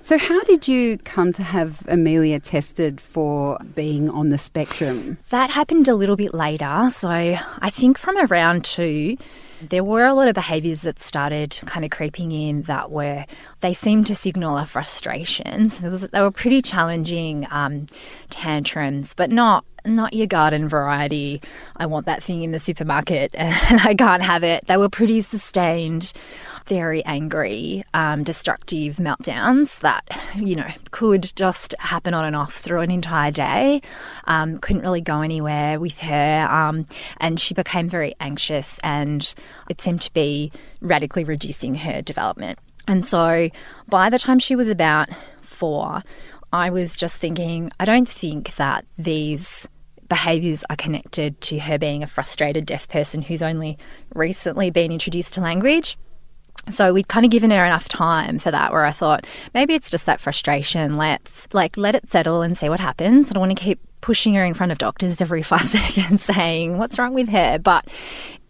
So, 0.07 0.19
how 0.19 0.41
did 0.45 0.69
you 0.69 0.99
come 0.99 1.33
to 1.33 1.43
have 1.43 1.83
Amelia 1.89 2.39
tested 2.39 3.01
for 3.01 3.59
being 3.75 4.09
on 4.09 4.29
the 4.29 4.39
spectrum? 4.39 5.19
That 5.31 5.51
happened 5.51 5.89
a 5.89 5.97
little 5.97 6.15
bit 6.15 6.33
later. 6.33 6.89
So 6.91 7.09
I 7.09 7.71
think 7.71 7.99
from 7.99 8.17
around 8.17 8.63
two, 8.63 9.17
there 9.61 9.85
were 9.85 10.07
a 10.07 10.15
lot 10.15 10.29
of 10.29 10.35
behaviours 10.35 10.83
that 10.83 11.01
started 11.01 11.59
kind 11.67 11.85
of 11.85 11.91
creeping 11.91 12.33
in 12.33 12.63
that 12.63 12.91
were, 12.91 13.25
they 13.61 13.73
seemed 13.73 14.07
to 14.07 14.15
signal 14.15 14.59
a 14.59 14.67
frustration. 14.67 15.71
So 15.71 15.89
was, 15.89 16.09
they 16.09 16.21
were 16.21 16.31
pretty 16.31 16.63
challenging 16.63 17.47
um, 17.51 17.87
tantrums, 18.31 19.15
but 19.15 19.31
not 19.31 19.65
not 19.87 20.13
your 20.13 20.27
garden 20.27 20.69
variety. 20.69 21.41
I 21.77 21.87
want 21.87 22.07
that 22.07 22.23
thing 22.23 22.43
in 22.43 22.51
the 22.51 22.59
supermarket 22.59 23.35
and 23.35 23.81
I 23.81 23.95
can't 23.95 24.23
have 24.23 24.45
it. 24.45 24.67
They 24.67 24.77
were 24.77 24.89
pretty 24.89 25.21
sustained, 25.21 26.13
very 26.67 27.05
angry, 27.05 27.85
um, 27.95 28.25
destructive 28.25 28.97
meltdowns 28.97 29.81
that, 29.81 30.05
you 30.35 30.57
know, 30.57 30.69
could 30.91 31.33
just 31.37 31.75
happen 31.79 32.15
on 32.15 32.25
and 32.25 32.37
off 32.37 32.55
through 32.57 32.81
an 32.81 32.91
entire 32.91 33.31
day. 33.31 33.83
Um, 34.25 34.59
couldn't 34.59 34.83
really 34.83 35.01
go 35.01 35.21
anywhere 35.21 35.79
with 35.79 35.99
her. 35.99 36.49
Um, 36.51 36.87
and 37.19 37.39
she 37.39 37.55
became 37.55 37.89
very 37.89 38.15
anxious 38.21 38.79
and 38.83 39.35
it 39.69 39.81
seemed 39.81 40.03
to 40.03 40.13
be 40.13 40.53
radically 40.81 41.25
reducing 41.25 41.77
her 41.77 42.03
development. 42.03 42.59
And 42.89 43.07
so 43.07 43.51
by 43.89 44.11
the 44.11 44.19
time 44.19 44.39
she 44.39 44.57
was 44.57 44.69
about 44.69 45.09
four, 45.43 46.03
I 46.53 46.71
was 46.71 46.97
just 46.97 47.17
thinking, 47.17 47.71
I 47.81 47.85
don't 47.85 48.09
think 48.09 48.55
that 48.57 48.85
these 48.97 49.69
behaviours 50.09 50.65
are 50.71 50.77
connected 50.77 51.41
to 51.41 51.59
her 51.59 51.79
being 51.79 52.03
a 52.03 52.07
frustrated 52.07 52.65
deaf 52.67 52.89
person 52.89 53.23
who's 53.23 53.43
only 53.43 53.77
recently 54.15 54.71
been 54.71 54.93
introduced 54.93 55.35
to 55.35 55.41
language. 55.41 55.99
So 56.71 56.93
we'd 56.93 57.09
kind 57.09 57.25
of 57.25 57.31
given 57.31 57.51
her 57.51 57.65
enough 57.65 57.89
time 57.89 58.39
for 58.39 58.51
that 58.51 58.73
where 58.73 58.85
I 58.85 58.91
thought 58.91 59.27
maybe 59.55 59.75
it's 59.75 59.91
just 59.91 60.07
that 60.07 60.21
frustration. 60.21 60.95
Let's 60.95 61.49
like 61.53 61.77
let 61.77 61.95
it 61.95 62.11
settle 62.11 62.43
and 62.43 62.57
see 62.57 62.69
what 62.69 62.81
happens. 62.81 63.31
I 63.31 63.35
don't 63.35 63.41
want 63.41 63.57
to 63.57 63.63
keep 63.63 63.81
pushing 64.01 64.35
her 64.35 64.45
in 64.45 64.55
front 64.55 64.73
of 64.73 64.79
doctors 64.79 65.21
every 65.21 65.43
five 65.45 65.69
seconds 65.69 66.25
saying 66.25 66.79
what's 66.79 66.99
wrong 66.99 67.15
with 67.15 67.29
her. 67.29 67.59
But 67.59 67.89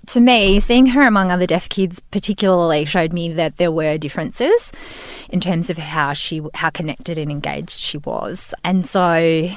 to 0.09 0.21
me, 0.21 0.61
seeing 0.61 0.87
her 0.87 1.03
among 1.03 1.31
other 1.31 1.47
deaf 1.47 1.69
kids 1.69 2.01
particularly 2.11 2.85
showed 2.85 3.13
me 3.13 3.29
that 3.33 3.57
there 3.57 3.73
were 3.73 3.99
differences 3.99 4.73
in 5.31 5.41
terms 5.41 5.71
of 5.71 5.79
how 5.79 6.13
she 6.13 6.41
how 6.55 6.71
connected 6.71 7.19
and 7.19 7.31
engaged 7.31 7.71
she 7.79 7.99
was. 7.99 8.55
And 8.65 8.87
so 8.87 9.51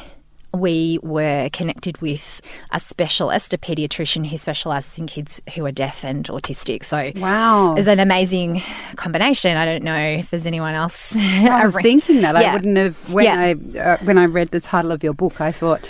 we 0.52 0.98
were 1.04 1.48
connected 1.54 2.02
with 2.02 2.42
a 2.72 2.80
specialist, 2.80 3.54
a 3.54 3.58
pediatrician 3.60 4.26
who 4.26 4.36
specialises 4.36 4.98
in 4.98 5.06
kids 5.06 5.40
who 5.54 5.64
are 5.64 5.72
deaf 5.72 6.04
and 6.04 6.26
autistic. 6.28 6.84
So 6.84 7.12
Wow. 7.22 7.76
it's 7.76 7.88
an 7.88 8.00
amazing 8.00 8.64
combination. 8.96 9.58
I 9.58 9.66
don't 9.66 9.84
know 9.84 9.96
if 9.96 10.32
there's 10.32 10.48
anyone 10.48 10.74
else. 10.74 11.16
I 11.16 11.66
was 11.66 11.76
thinking 11.84 12.22
that 12.22 12.34
Yeah. 12.42 12.50
I 12.52 12.54
wouldn't 12.56 12.78
have 12.78 12.98
when 13.10 13.26
Yeah. 13.26 13.40
I 13.40 13.80
uh, 13.80 13.98
when 14.06 14.18
I 14.18 14.26
read 14.26 14.50
the 14.50 14.60
title 14.60 14.92
of 14.92 15.04
your 15.04 15.14
book. 15.14 15.40
I 15.40 15.52
thought 15.52 15.82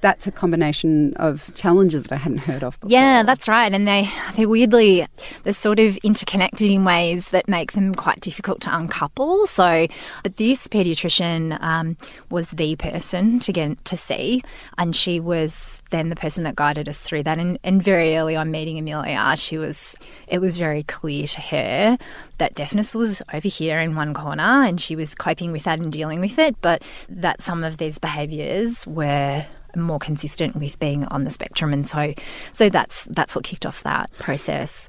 that's 0.00 0.26
a 0.26 0.32
combination 0.32 1.14
of 1.14 1.50
challenges 1.54 2.04
that 2.04 2.12
I 2.12 2.18
hadn't 2.18 2.38
heard 2.38 2.62
of 2.62 2.78
before. 2.80 2.90
Yeah, 2.90 3.22
that's 3.22 3.48
right. 3.48 3.72
And 3.72 3.88
they 3.88 4.08
they 4.36 4.46
weirdly 4.46 5.06
they're 5.44 5.52
sort 5.52 5.78
of 5.78 5.96
interconnected 5.98 6.70
in 6.70 6.84
ways 6.84 7.30
that 7.30 7.48
make 7.48 7.72
them 7.72 7.94
quite 7.94 8.20
difficult 8.20 8.60
to 8.62 8.76
uncouple. 8.76 9.46
So, 9.46 9.86
but 10.22 10.36
this 10.36 10.68
pediatrician 10.68 11.60
um, 11.62 11.96
was 12.30 12.50
the 12.50 12.76
person 12.76 13.38
to 13.40 13.52
get 13.52 13.84
to 13.86 13.96
see, 13.96 14.42
and 14.78 14.94
she 14.94 15.20
was 15.20 15.82
then 15.90 16.08
the 16.08 16.16
person 16.16 16.44
that 16.44 16.56
guided 16.56 16.88
us 16.88 16.98
through 17.00 17.22
that. 17.22 17.38
And, 17.38 17.58
and 17.62 17.82
very 17.82 18.16
early 18.16 18.36
on 18.36 18.50
meeting 18.50 18.78
Amelia, 18.78 19.36
she 19.36 19.58
was 19.58 19.96
it 20.30 20.38
was 20.40 20.56
very 20.56 20.82
clear 20.82 21.26
to 21.26 21.40
her 21.40 21.98
that 22.38 22.54
deafness 22.54 22.94
was 22.94 23.22
over 23.32 23.48
here 23.48 23.80
in 23.80 23.94
one 23.94 24.12
corner, 24.12 24.42
and 24.42 24.80
she 24.80 24.94
was 24.94 25.14
coping 25.14 25.52
with 25.52 25.64
that 25.64 25.78
and 25.78 25.90
dealing 25.90 26.20
with 26.20 26.38
it. 26.38 26.60
But 26.60 26.82
that 27.08 27.42
some 27.42 27.64
of 27.64 27.78
these 27.78 27.98
behaviours 27.98 28.86
were 28.86 29.46
more 29.76 29.98
consistent 29.98 30.56
with 30.56 30.78
being 30.78 31.04
on 31.06 31.24
the 31.24 31.30
spectrum 31.30 31.72
and 31.72 31.88
so 31.88 32.14
so 32.52 32.68
that's 32.68 33.04
that's 33.06 33.34
what 33.34 33.44
kicked 33.44 33.66
off 33.66 33.82
that 33.82 34.12
process 34.14 34.88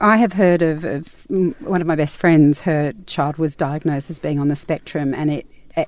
I 0.00 0.16
have 0.18 0.32
heard 0.32 0.62
of, 0.62 0.84
of 0.84 1.26
one 1.28 1.80
of 1.80 1.86
my 1.86 1.96
best 1.96 2.18
friends. 2.18 2.60
Her 2.60 2.92
child 3.06 3.36
was 3.36 3.56
diagnosed 3.56 4.10
as 4.10 4.18
being 4.18 4.38
on 4.38 4.48
the 4.48 4.56
spectrum, 4.56 5.12
and 5.12 5.30
it 5.30 5.46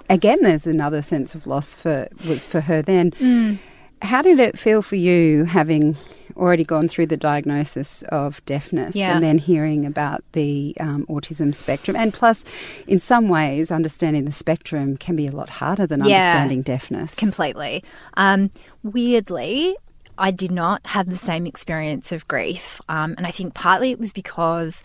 again 0.08 0.38
there's 0.42 0.66
another 0.66 1.02
sense 1.02 1.34
of 1.34 1.46
loss 1.46 1.74
for 1.74 2.08
was 2.26 2.46
for 2.46 2.60
her 2.60 2.82
then. 2.82 3.12
Mm. 3.12 3.58
How 4.02 4.22
did 4.22 4.40
it 4.40 4.58
feel 4.58 4.82
for 4.82 4.96
you 4.96 5.44
having 5.44 5.96
already 6.36 6.64
gone 6.64 6.88
through 6.88 7.06
the 7.06 7.16
diagnosis 7.16 8.02
of 8.10 8.44
deafness 8.46 8.96
Yeah. 8.96 9.14
and 9.14 9.22
then 9.24 9.38
hearing 9.38 9.84
about 9.86 10.22
the 10.32 10.74
um, 10.80 11.06
autism 11.08 11.54
spectrum? 11.54 11.96
And 11.96 12.12
plus, 12.12 12.44
in 12.86 13.00
some 13.00 13.28
ways, 13.28 13.70
understanding 13.70 14.24
the 14.24 14.32
spectrum 14.32 14.96
can 14.96 15.16
be 15.16 15.26
a 15.26 15.32
lot 15.32 15.48
harder 15.48 15.86
than 15.86 16.00
Yeah. 16.04 16.16
understanding 16.16 16.62
deafness. 16.62 17.14
completely 17.14 17.82
um, 18.16 18.50
weirdly 18.82 19.76
I 20.18 20.30
did 20.30 20.50
not 20.50 20.84
have 20.86 21.06
the 21.06 21.16
same 21.16 21.46
experience 21.46 22.12
of 22.12 22.28
grief, 22.28 22.78
um, 22.90 23.14
and 23.16 23.26
I 23.26 23.30
think 23.30 23.54
partly 23.54 23.90
it 23.90 23.98
was 23.98 24.12
because 24.12 24.82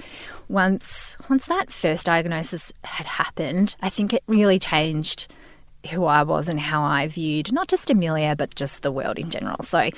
once 0.47 1.17
once 1.29 1.45
that 1.47 1.73
first 1.73 2.05
diagnosis 2.05 2.71
had 2.85 3.05
happened, 3.05 3.75
I 3.81 3.89
think 3.89 4.13
it 4.13 4.23
really 4.27 4.59
changed 4.59 5.27
who 5.87 6.05
I 6.05 6.23
was 6.23 6.49
and 6.49 6.59
how 6.59 6.83
I 6.83 7.07
viewed 7.07 7.51
not 7.51 7.67
just 7.67 7.89
Amelia 7.89 8.35
but 8.35 8.55
just 8.55 8.81
the 8.81 8.91
world 8.91 9.17
in 9.17 9.29
general. 9.29 9.61
So 9.63 9.89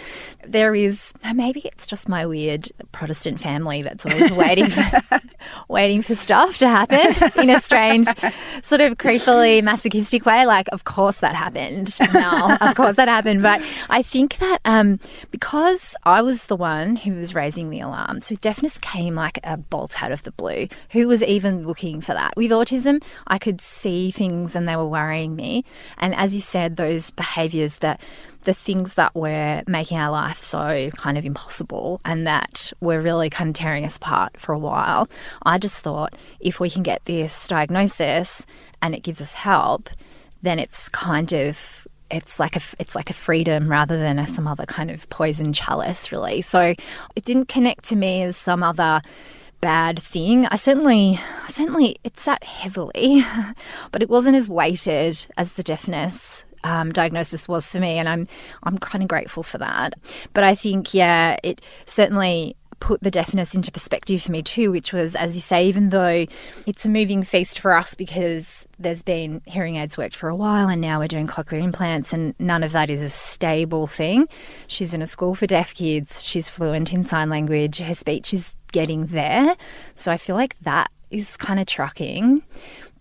there 0.45 0.75
is 0.75 1.13
maybe 1.33 1.61
it's 1.65 1.87
just 1.87 2.09
my 2.09 2.25
weird 2.25 2.69
Protestant 2.91 3.39
family 3.39 3.81
that's 3.81 4.05
always 4.05 4.31
waiting 4.33 4.69
for, 4.69 5.19
waiting 5.67 6.01
for 6.01 6.15
stuff 6.15 6.57
to 6.57 6.67
happen 6.67 7.15
in 7.41 7.49
a 7.49 7.59
strange 7.59 8.07
sort 8.63 8.81
of 8.81 8.97
creepily 8.97 9.63
masochistic 9.63 10.25
way. 10.25 10.45
Like 10.45 10.67
of 10.71 10.83
course 10.83 11.19
that 11.19 11.35
happened. 11.35 11.97
No, 12.13 12.57
of 12.61 12.75
course 12.75 12.95
that 12.95 13.07
happened. 13.07 13.41
But 13.41 13.61
I 13.89 14.01
think 14.01 14.37
that 14.37 14.59
um, 14.65 14.99
because 15.31 15.95
I 16.03 16.21
was 16.21 16.45
the 16.45 16.55
one 16.55 16.95
who 16.95 17.13
was 17.13 17.35
raising 17.35 17.69
the 17.69 17.79
alarm, 17.79 18.21
so 18.21 18.35
deafness 18.35 18.77
came 18.77 19.15
like 19.15 19.39
a 19.43 19.57
bolt 19.57 20.01
out 20.01 20.11
of 20.11 20.23
the 20.23 20.31
blue. 20.31 20.67
Who 20.91 21.07
was 21.07 21.23
even 21.23 21.65
looking 21.65 22.01
for 22.01 22.13
that? 22.13 22.35
With 22.35 22.51
autism, 22.51 23.03
I 23.27 23.37
could 23.37 23.61
see 23.61 24.11
things 24.11 24.55
and 24.55 24.67
they 24.67 24.75
were 24.75 24.87
worrying 24.87 25.35
me. 25.35 25.63
And 25.97 26.15
as 26.15 26.35
you 26.35 26.41
said, 26.41 26.75
those 26.75 27.11
behaviours 27.11 27.77
that 27.79 28.01
the 28.43 28.53
things 28.53 28.93
that 28.93 29.13
were 29.13 29.61
making 29.67 29.97
our 29.97 30.09
life 30.09 30.41
so 30.41 30.89
kind 30.95 31.17
of 31.17 31.25
impossible 31.25 31.99
and 32.05 32.25
that 32.25 32.71
were 32.79 33.01
really 33.01 33.29
kind 33.29 33.49
of 33.49 33.55
tearing 33.55 33.83
us 33.83 33.97
apart 33.97 34.39
for 34.39 34.53
a 34.53 34.59
while. 34.59 35.09
I 35.43 35.57
just 35.57 35.81
thought 35.81 36.15
if 36.39 36.59
we 36.59 36.69
can 36.69 36.83
get 36.83 37.03
this 37.05 37.47
diagnosis 37.47 38.45
and 38.81 38.95
it 38.95 39.03
gives 39.03 39.21
us 39.21 39.33
help, 39.33 39.89
then 40.41 40.59
it's 40.59 40.87
kind 40.89 41.33
of 41.33 41.87
it's 42.09 42.39
like 42.39 42.55
a 42.55 42.61
it's 42.79 42.95
like 42.95 43.09
a 43.09 43.13
freedom 43.13 43.69
rather 43.69 43.97
than 43.97 44.17
a, 44.17 44.27
some 44.27 44.47
other 44.47 44.65
kind 44.65 44.89
of 44.89 45.09
poison 45.09 45.51
chalice, 45.51 46.11
really. 46.11 46.41
So 46.41 46.73
it 47.15 47.25
didn't 47.25 47.47
connect 47.49 47.85
to 47.89 47.95
me 47.95 48.23
as 48.23 48.37
some 48.37 48.63
other 48.63 49.01
bad 49.61 49.99
thing. 49.99 50.45
I 50.47 50.55
certainly, 50.55 51.19
certainly, 51.47 51.97
it 52.03 52.19
sat 52.19 52.43
heavily, 52.43 53.23
but 53.91 54.01
it 54.01 54.09
wasn't 54.09 54.35
as 54.35 54.49
weighted 54.49 55.27
as 55.37 55.53
the 55.53 55.63
deafness 55.63 56.45
um, 56.63 56.91
diagnosis 56.91 57.47
was 57.47 57.71
for 57.71 57.79
me, 57.79 57.97
and 57.97 58.09
I'm, 58.09 58.27
I'm 58.63 58.77
kind 58.77 59.03
of 59.03 59.07
grateful 59.07 59.43
for 59.43 59.57
that. 59.59 59.93
But 60.33 60.43
I 60.43 60.55
think, 60.55 60.93
yeah, 60.93 61.37
it 61.43 61.61
certainly 61.85 62.55
put 62.79 63.01
the 63.01 63.11
deafness 63.11 63.55
into 63.55 63.71
perspective 63.71 64.23
for 64.23 64.31
me 64.31 64.41
too, 64.41 64.71
which 64.71 64.93
was, 64.93 65.15
as 65.15 65.35
you 65.35 65.41
say, 65.41 65.67
even 65.67 65.89
though 65.89 66.25
it's 66.65 66.85
a 66.85 66.89
moving 66.89 67.23
feast 67.23 67.59
for 67.59 67.73
us 67.73 67.95
because 67.95 68.67
there's 68.79 69.01
been 69.01 69.41
hearing 69.45 69.77
aids 69.77 69.97
worked 69.97 70.15
for 70.15 70.29
a 70.29 70.35
while 70.35 70.69
and 70.69 70.81
now 70.81 70.99
we're 70.99 71.07
doing 71.07 71.27
cochlear 71.27 71.61
implants 71.61 72.13
and 72.13 72.35
none 72.39 72.63
of 72.63 72.71
that 72.71 72.89
is 72.89 73.01
a 73.01 73.09
stable 73.09 73.87
thing. 73.87 74.27
She's 74.67 74.93
in 74.93 75.01
a 75.01 75.07
school 75.07 75.35
for 75.35 75.47
deaf 75.47 75.73
kids, 75.73 76.23
she's 76.23 76.49
fluent 76.49 76.93
in 76.93 77.05
sign 77.05 77.29
language, 77.29 77.79
her 77.79 77.95
speech 77.95 78.33
is 78.33 78.55
getting 78.71 79.07
there. 79.07 79.55
So 79.95 80.11
I 80.11 80.17
feel 80.17 80.35
like 80.35 80.55
that 80.61 80.91
is 81.11 81.37
kind 81.37 81.59
of 81.59 81.65
trucking. 81.65 82.43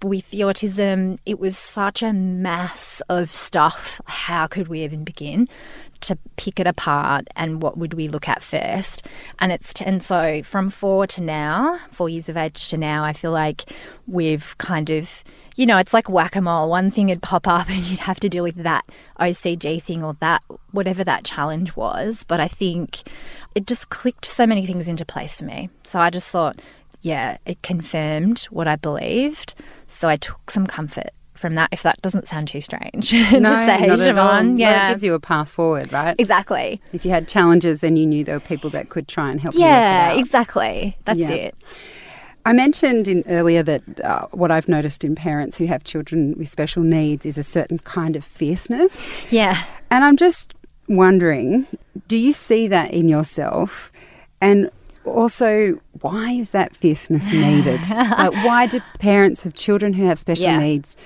With 0.02 0.30
the 0.30 0.40
autism, 0.40 1.18
it 1.25 1.38
was 1.38 1.56
such 1.56 2.02
a 2.02 2.12
mass 2.12 3.00
of 3.08 3.32
stuff. 3.32 4.00
How 4.06 4.46
could 4.46 4.68
we 4.68 4.82
even 4.82 5.04
begin 5.04 5.48
to 6.02 6.18
pick 6.36 6.60
it 6.60 6.66
apart 6.66 7.26
and 7.34 7.62
what 7.62 7.78
would 7.78 7.94
we 7.94 8.06
look 8.06 8.28
at 8.28 8.42
first? 8.42 9.06
And 9.38 9.52
it's 9.52 9.72
and 9.80 10.02
so 10.02 10.42
from 10.42 10.68
four 10.70 11.06
to 11.08 11.22
now, 11.22 11.78
four 11.90 12.08
years 12.08 12.28
of 12.28 12.36
age 12.36 12.68
to 12.68 12.76
now, 12.76 13.04
I 13.04 13.12
feel 13.14 13.32
like 13.32 13.70
we've 14.06 14.56
kind 14.58 14.90
of 14.90 15.25
you 15.56 15.64
know, 15.64 15.78
it's 15.78 15.94
like 15.94 16.08
whack 16.08 16.36
a 16.36 16.42
mole. 16.42 16.68
One 16.68 16.90
thing 16.90 17.08
would 17.08 17.22
pop 17.22 17.48
up 17.48 17.68
and 17.70 17.82
you'd 17.82 18.00
have 18.00 18.20
to 18.20 18.28
deal 18.28 18.44
with 18.44 18.56
that 18.56 18.84
OCD 19.18 19.82
thing 19.82 20.04
or 20.04 20.14
that, 20.20 20.42
whatever 20.70 21.02
that 21.02 21.25
challenge 21.25 21.75
was. 21.75 22.25
But 22.25 22.40
I 22.40 22.48
think 22.48 23.08
it 23.54 23.66
just 23.66 23.88
clicked 23.88 24.26
so 24.26 24.46
many 24.46 24.66
things 24.66 24.86
into 24.86 25.04
place 25.04 25.38
for 25.38 25.46
me. 25.46 25.70
So 25.84 25.98
I 25.98 26.10
just 26.10 26.30
thought, 26.30 26.60
yeah, 27.02 27.38
it 27.46 27.62
confirmed 27.62 28.44
what 28.50 28.66
I 28.68 28.76
believed. 28.76 29.54
So 29.88 30.08
I 30.08 30.16
took 30.16 30.50
some 30.50 30.66
comfort 30.66 31.10
from 31.34 31.54
that, 31.56 31.68
if 31.70 31.82
that 31.82 32.00
doesn't 32.00 32.26
sound 32.26 32.48
too 32.48 32.60
strange 32.62 33.10
to 33.10 33.24
say, 33.24 33.38
not. 33.38 33.98
Siobhan. 33.98 34.14
Well, 34.14 34.58
Yeah. 34.58 34.86
it 34.88 34.92
gives 34.92 35.04
you 35.04 35.12
a 35.14 35.20
path 35.20 35.48
forward, 35.50 35.92
right? 35.92 36.16
exactly. 36.18 36.80
If 36.94 37.04
you 37.04 37.10
had 37.10 37.28
challenges, 37.28 37.80
then 37.82 37.96
you 37.96 38.06
knew 38.06 38.24
there 38.24 38.36
were 38.36 38.40
people 38.40 38.70
that 38.70 38.88
could 38.88 39.06
try 39.06 39.30
and 39.30 39.40
help 39.40 39.54
you. 39.54 39.60
Yeah, 39.60 40.10
work 40.12 40.18
exactly. 40.20 40.96
That's 41.04 41.18
Yeah. 41.18 41.30
it. 41.30 41.54
I 42.46 42.52
mentioned 42.52 43.06
in 43.08 43.24
earlier 43.28 43.62
that 43.64 43.82
uh, 44.04 44.28
what 44.30 44.50
I've 44.52 44.68
noticed 44.68 45.02
in 45.04 45.14
parents 45.16 45.56
who 45.58 45.66
have 45.66 45.82
children 45.84 46.34
with 46.38 46.48
special 46.48 46.82
needs 46.84 47.26
is 47.26 47.36
a 47.36 47.42
certain 47.42 47.80
kind 47.80 48.14
of 48.16 48.24
fierceness. 48.24 49.30
Yeah. 49.32 49.62
And 49.90 50.04
I'm 50.04 50.16
just 50.16 50.54
wondering, 50.88 51.66
do 52.08 52.16
you 52.16 52.32
see 52.32 52.68
that 52.68 52.92
in 52.94 53.08
yourself? 53.08 53.90
And 54.40 54.70
also, 55.06 55.80
why 56.00 56.32
is 56.32 56.50
that 56.50 56.75
fierceness 56.76 57.30
needed? 57.32 57.80
like, 57.90 58.32
why 58.44 58.66
do 58.66 58.80
parents 58.98 59.46
of 59.46 59.54
children 59.54 59.92
who 59.92 60.04
have 60.06 60.18
special 60.18 60.44
Yeah. 60.44 60.58
needs, 60.58 60.96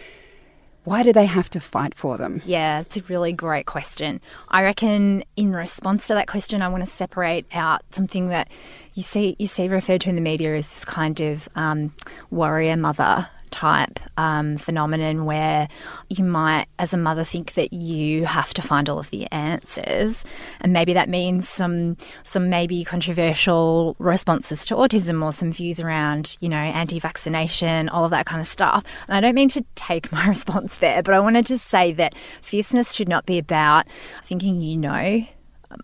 why 0.85 1.03
do 1.03 1.13
they 1.13 1.27
have 1.27 1.51
to 1.51 1.61
fight 1.61 1.95
for 1.95 2.17
them? 2.17 2.41
Yeah, 2.45 2.81
it's 2.81 2.97
a 2.97 3.03
really 3.03 3.33
great 3.33 3.67
question. 3.67 4.21
I 4.49 4.63
reckon 4.63 5.25
in 5.37 5.53
response 5.53 6.07
to 6.09 6.15
that 6.15 6.27
question, 6.27 6.63
I 6.63 6.69
want 6.69 6.85
to 6.85 6.91
separate 6.91 7.47
out 7.53 7.83
something 7.91 8.29
that 8.29 8.49
you 8.95 9.03
see 9.03 9.37
you 9.39 9.47
see 9.47 9.69
referred 9.69 10.01
to 10.03 10.09
in 10.09 10.15
the 10.17 10.21
media 10.23 10.57
as 10.57 10.69
this 10.69 10.85
kind 10.85 11.21
of 11.21 11.49
um, 11.55 11.93
warrior 12.31 12.77
mother 12.77 13.29
type 13.51 14.01
um, 14.17 14.57
phenomenon 14.57 15.25
where 15.25 15.69
you 16.09 16.25
might, 16.25 16.67
as 16.79 16.93
a 16.93 16.97
mother, 16.97 17.25
think 17.25 17.55
that 17.55 17.73
you 17.73 18.25
have 18.25 18.55
to 18.55 18.63
find 18.63 18.89
all 18.89 18.99
of 18.99 19.11
the 19.11 19.31
answers, 19.33 20.25
and 20.61 20.73
maybe 20.73 20.93
that 20.95 21.09
means 21.09 21.49
some 21.49 21.97
some 22.25 22.49
maybe 22.49 22.85
controversial 22.85 23.97
responses 23.99 24.65
to 24.67 24.75
autism 24.75 25.25
or 25.25 25.33
some 25.33 25.53
views 25.53 25.81
around 25.81 26.37
you 26.41 26.49
know 26.49 26.57
anti-vaccination, 26.57 27.89
all 27.89 28.05
of 28.05 28.11
that 28.11 28.27
kind 28.27 28.41
of 28.41 28.47
stuff. 28.47 28.85
And 29.09 29.17
I 29.17 29.21
don't 29.21 29.35
mean 29.35 29.49
to 29.51 29.65
take 29.75 30.11
my 30.13 30.27
response 30.29 30.77
there, 30.77 31.03
but 31.03 31.15
I 31.15 31.21
want 31.21 31.37
to 31.37 31.43
just 31.43 31.67
say 31.67 31.93
that 31.93 32.15
fierceness 32.43 32.93
should 32.93 33.09
not 33.09 33.27
be 33.27 33.39
about 33.39 33.87
thinking 34.25 34.61
you 34.61 34.77
know 34.77 35.25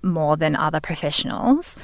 more 0.02 0.36
than 0.36 0.56
other 0.56 0.80
professionals, 0.80 1.76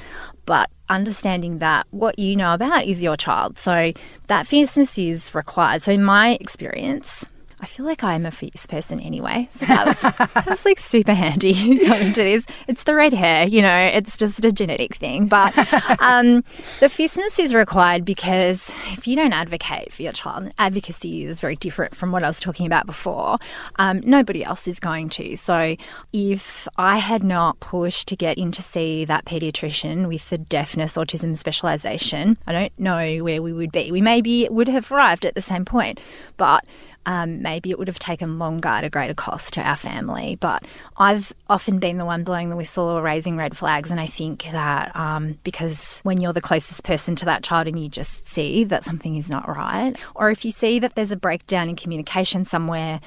but 0.45 0.69
understanding 0.89 1.59
that 1.59 1.87
what 1.91 2.19
you 2.19 2.35
know 2.35 2.53
about 2.53 2.85
is 2.85 3.01
your 3.01 3.17
child. 3.17 3.57
So 3.57 3.93
that 4.27 4.47
fierceness 4.47 4.97
is 4.97 5.33
required. 5.33 5.83
So 5.83 5.91
in 5.91 6.03
my 6.03 6.37
experience, 6.39 7.25
I 7.63 7.65
feel 7.65 7.85
like 7.85 8.03
I'm 8.03 8.25
a 8.25 8.31
fierce 8.31 8.67
person 8.67 8.99
anyway. 8.99 9.47
So 9.55 9.65
that 9.67 9.87
was, 9.87 10.01
that 10.01 10.45
was 10.47 10.65
like 10.65 10.77
super 10.77 11.13
handy 11.13 11.79
coming 11.85 12.11
to 12.11 12.21
this. 12.21 12.45
It's 12.67 12.83
the 12.83 12.93
red 12.93 13.13
hair, 13.13 13.47
you 13.47 13.61
know, 13.61 13.77
it's 13.77 14.17
just 14.17 14.43
a 14.43 14.51
genetic 14.51 14.95
thing. 14.95 15.27
But 15.27 15.57
um, 16.01 16.43
the 16.81 16.89
fierceness 16.89 17.39
is 17.39 17.55
required 17.55 18.03
because 18.03 18.69
if 18.91 19.07
you 19.07 19.15
don't 19.15 19.31
advocate 19.31 19.93
for 19.93 20.03
your 20.03 20.11
child, 20.11 20.51
advocacy 20.57 21.23
is 21.23 21.39
very 21.39 21.55
different 21.55 21.95
from 21.95 22.11
what 22.11 22.21
I 22.21 22.27
was 22.27 22.41
talking 22.41 22.65
about 22.65 22.85
before, 22.85 23.37
um, 23.77 24.01
nobody 24.01 24.43
else 24.43 24.67
is 24.67 24.81
going 24.81 25.07
to. 25.11 25.37
So 25.37 25.77
if 26.11 26.67
I 26.75 26.97
had 26.97 27.23
not 27.23 27.61
pushed 27.61 28.09
to 28.09 28.17
get 28.17 28.37
in 28.37 28.51
to 28.51 28.61
see 28.61 29.05
that 29.05 29.23
paediatrician 29.23 30.09
with 30.09 30.29
the 30.29 30.37
deafness 30.37 30.97
autism 30.97 31.37
specialisation, 31.37 32.35
I 32.45 32.51
don't 32.51 32.77
know 32.77 33.23
where 33.23 33.41
we 33.41 33.53
would 33.53 33.71
be. 33.71 33.89
We 33.89 34.01
maybe 34.01 34.49
would 34.51 34.67
have 34.67 34.91
arrived 34.91 35.25
at 35.25 35.33
the 35.33 35.41
same 35.41 35.63
point, 35.63 36.01
but 36.35 36.65
um, 37.05 37.41
maybe 37.41 37.71
it 37.71 37.79
would 37.79 37.87
have 37.87 37.99
taken 37.99 38.37
longer 38.37 38.69
at 38.69 38.83
a 38.83 38.89
greater 38.89 39.13
cost 39.13 39.53
to 39.53 39.61
our 39.61 39.75
family. 39.75 40.37
But 40.39 40.63
I've 40.97 41.33
often 41.49 41.79
been 41.79 41.97
the 41.97 42.05
one 42.05 42.23
blowing 42.23 42.49
the 42.49 42.55
whistle 42.55 42.85
or 42.85 43.01
raising 43.01 43.37
red 43.37 43.57
flags. 43.57 43.91
And 43.91 43.99
I 43.99 44.07
think 44.07 44.43
that 44.51 44.95
um, 44.95 45.37
because 45.43 45.99
when 46.03 46.21
you're 46.21 46.33
the 46.33 46.41
closest 46.41 46.83
person 46.83 47.15
to 47.17 47.25
that 47.25 47.43
child 47.43 47.67
and 47.67 47.81
you 47.81 47.89
just 47.89 48.27
see 48.27 48.63
that 48.65 48.85
something 48.85 49.15
is 49.15 49.29
not 49.29 49.47
right, 49.47 49.95
or 50.15 50.31
if 50.31 50.45
you 50.45 50.51
see 50.51 50.79
that 50.79 50.95
there's 50.95 51.11
a 51.11 51.17
breakdown 51.17 51.69
in 51.69 51.75
communication 51.75 52.45
somewhere, 52.45 52.99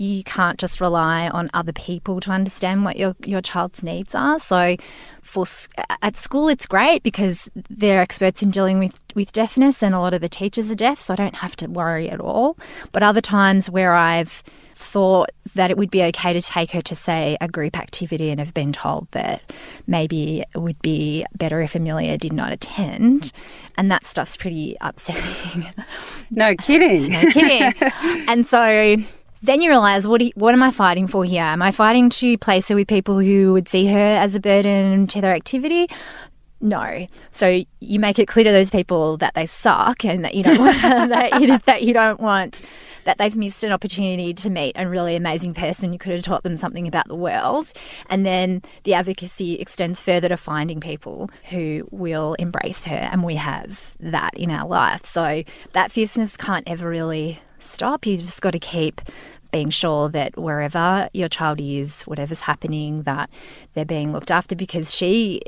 you 0.00 0.24
can't 0.24 0.58
just 0.58 0.80
rely 0.80 1.28
on 1.28 1.50
other 1.52 1.74
people 1.74 2.20
to 2.20 2.30
understand 2.30 2.86
what 2.86 2.96
your, 2.96 3.14
your 3.26 3.42
child's 3.42 3.82
needs 3.82 4.14
are. 4.14 4.40
So, 4.40 4.76
for 5.20 5.44
at 6.00 6.16
school, 6.16 6.48
it's 6.48 6.66
great 6.66 7.02
because 7.02 7.50
they're 7.68 8.00
experts 8.00 8.42
in 8.42 8.50
dealing 8.50 8.78
with, 8.78 8.98
with 9.14 9.30
deafness, 9.30 9.82
and 9.82 9.94
a 9.94 10.00
lot 10.00 10.14
of 10.14 10.22
the 10.22 10.28
teachers 10.28 10.70
are 10.70 10.74
deaf, 10.74 10.98
so 10.98 11.12
I 11.12 11.16
don't 11.16 11.36
have 11.36 11.54
to 11.56 11.66
worry 11.66 12.08
at 12.08 12.18
all. 12.18 12.56
But 12.92 13.02
other 13.02 13.20
times 13.20 13.68
where 13.68 13.92
I've 13.94 14.42
thought 14.74 15.28
that 15.54 15.70
it 15.70 15.76
would 15.76 15.90
be 15.90 16.02
okay 16.04 16.32
to 16.32 16.40
take 16.40 16.70
her 16.70 16.80
to, 16.80 16.94
say, 16.94 17.36
a 17.42 17.48
group 17.48 17.76
activity 17.76 18.30
and 18.30 18.40
have 18.40 18.54
been 18.54 18.72
told 18.72 19.06
that 19.10 19.42
maybe 19.86 20.42
it 20.54 20.58
would 20.58 20.80
be 20.80 21.26
better 21.36 21.60
if 21.60 21.74
Amelia 21.74 22.16
did 22.16 22.32
not 22.32 22.52
attend, 22.52 23.32
and 23.76 23.90
that 23.90 24.06
stuff's 24.06 24.38
pretty 24.38 24.78
upsetting. 24.80 25.66
No 26.30 26.54
kidding. 26.56 27.10
No 27.20 27.30
kidding. 27.30 27.74
and 28.28 28.48
so 28.48 28.96
then 29.42 29.60
you 29.60 29.70
realize, 29.70 30.06
what, 30.06 30.20
you- 30.20 30.32
what 30.34 30.54
am 30.54 30.62
I 30.62 30.70
fighting 30.70 31.06
for 31.06 31.24
here? 31.24 31.42
Am 31.42 31.62
I 31.62 31.70
fighting 31.70 32.10
to 32.10 32.36
place 32.38 32.68
her 32.68 32.74
with 32.74 32.88
people 32.88 33.18
who 33.18 33.52
would 33.52 33.68
see 33.68 33.86
her 33.86 33.98
as 33.98 34.34
a 34.34 34.40
burden 34.40 35.06
to 35.08 35.20
their 35.20 35.34
activity? 35.34 35.88
No. 36.62 37.06
So 37.32 37.64
you 37.80 37.98
make 37.98 38.18
it 38.18 38.28
clear 38.28 38.44
to 38.44 38.52
those 38.52 38.70
people 38.70 39.16
that 39.16 39.32
they 39.32 39.46
suck 39.46 40.04
and 40.04 40.22
that 40.26 40.34
you 40.34 40.42
don't 40.42 40.58
want 40.82 40.82
that, 40.82 41.40
you, 41.40 41.56
that 41.56 41.82
you 41.82 41.94
don't 41.94 42.20
want 42.20 42.60
that 43.04 43.16
they've 43.16 43.34
missed 43.34 43.64
an 43.64 43.72
opportunity 43.72 44.34
to 44.34 44.50
meet 44.50 44.72
a 44.76 44.86
really 44.86 45.16
amazing 45.16 45.54
person. 45.54 45.94
You 45.94 45.98
could 45.98 46.12
have 46.12 46.22
taught 46.22 46.42
them 46.42 46.58
something 46.58 46.86
about 46.86 47.08
the 47.08 47.14
world. 47.14 47.72
And 48.10 48.26
then 48.26 48.60
the 48.84 48.92
advocacy 48.92 49.54
extends 49.54 50.02
further 50.02 50.28
to 50.28 50.36
finding 50.36 50.80
people 50.80 51.30
who 51.48 51.88
will 51.90 52.34
embrace 52.34 52.84
her. 52.84 52.94
And 52.94 53.24
we 53.24 53.36
have 53.36 53.96
that 54.00 54.34
in 54.36 54.50
our 54.50 54.68
life. 54.68 55.06
So 55.06 55.42
that 55.72 55.90
fierceness 55.90 56.36
can't 56.36 56.68
ever 56.68 56.90
really 56.90 57.40
stop. 57.60 58.06
You've 58.06 58.22
just 58.22 58.40
got 58.40 58.52
to 58.52 58.58
keep 58.58 59.00
being 59.50 59.70
sure 59.70 60.08
that 60.08 60.36
wherever 60.36 61.08
your 61.12 61.28
child 61.28 61.60
is, 61.60 62.02
whatever's 62.02 62.42
happening, 62.42 63.02
that 63.02 63.28
they're 63.74 63.84
being 63.84 64.12
looked 64.12 64.30
after 64.30 64.54
because 64.54 64.94
she, 64.94 65.42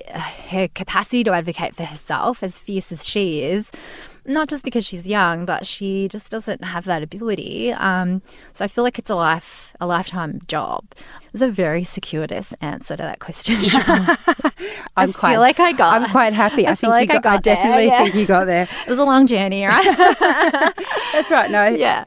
her 0.48 0.68
capacity 0.68 1.22
to 1.24 1.32
advocate 1.32 1.74
for 1.74 1.84
herself, 1.84 2.42
as 2.42 2.58
fierce 2.58 2.90
as 2.90 3.06
she 3.06 3.42
is, 3.42 3.70
not 4.24 4.48
just 4.48 4.64
because 4.64 4.86
she's 4.86 5.06
young, 5.06 5.44
but 5.44 5.66
she 5.66 6.08
just 6.08 6.30
doesn't 6.30 6.64
have 6.64 6.84
that 6.84 7.02
ability. 7.02 7.72
Um, 7.72 8.22
so 8.52 8.64
I 8.64 8.68
feel 8.68 8.84
like 8.84 8.98
it's 8.98 9.10
a 9.10 9.14
life, 9.14 9.74
a 9.80 9.86
lifetime 9.86 10.40
job. 10.46 10.84
It's 11.32 11.42
a 11.42 11.50
very 11.50 11.82
circuitous 11.82 12.54
answer 12.60 12.96
to 12.96 13.02
that 13.02 13.18
question. 13.18 13.56
I'm 13.74 14.16
I 14.96 15.12
quite, 15.12 15.32
feel 15.32 15.40
like 15.40 15.60
I 15.60 15.72
got. 15.72 16.02
I'm 16.02 16.10
quite 16.10 16.34
happy. 16.34 16.66
I, 16.66 16.72
I 16.72 16.74
feel 16.74 16.90
think 16.90 17.08
like 17.08 17.08
you 17.08 17.14
I 17.14 17.20
got, 17.20 17.26
I 17.26 17.36
got 17.36 17.44
there, 17.44 17.54
definitely 17.56 17.86
yeah. 17.86 18.02
think 18.04 18.14
you 18.14 18.26
got 18.26 18.44
there. 18.44 18.68
It 18.86 18.90
was 18.90 18.98
a 18.98 19.04
long 19.04 19.26
journey, 19.26 19.64
right? 19.64 20.74
That's 21.12 21.30
right. 21.30 21.50
No, 21.50 21.66
yeah. 21.66 22.04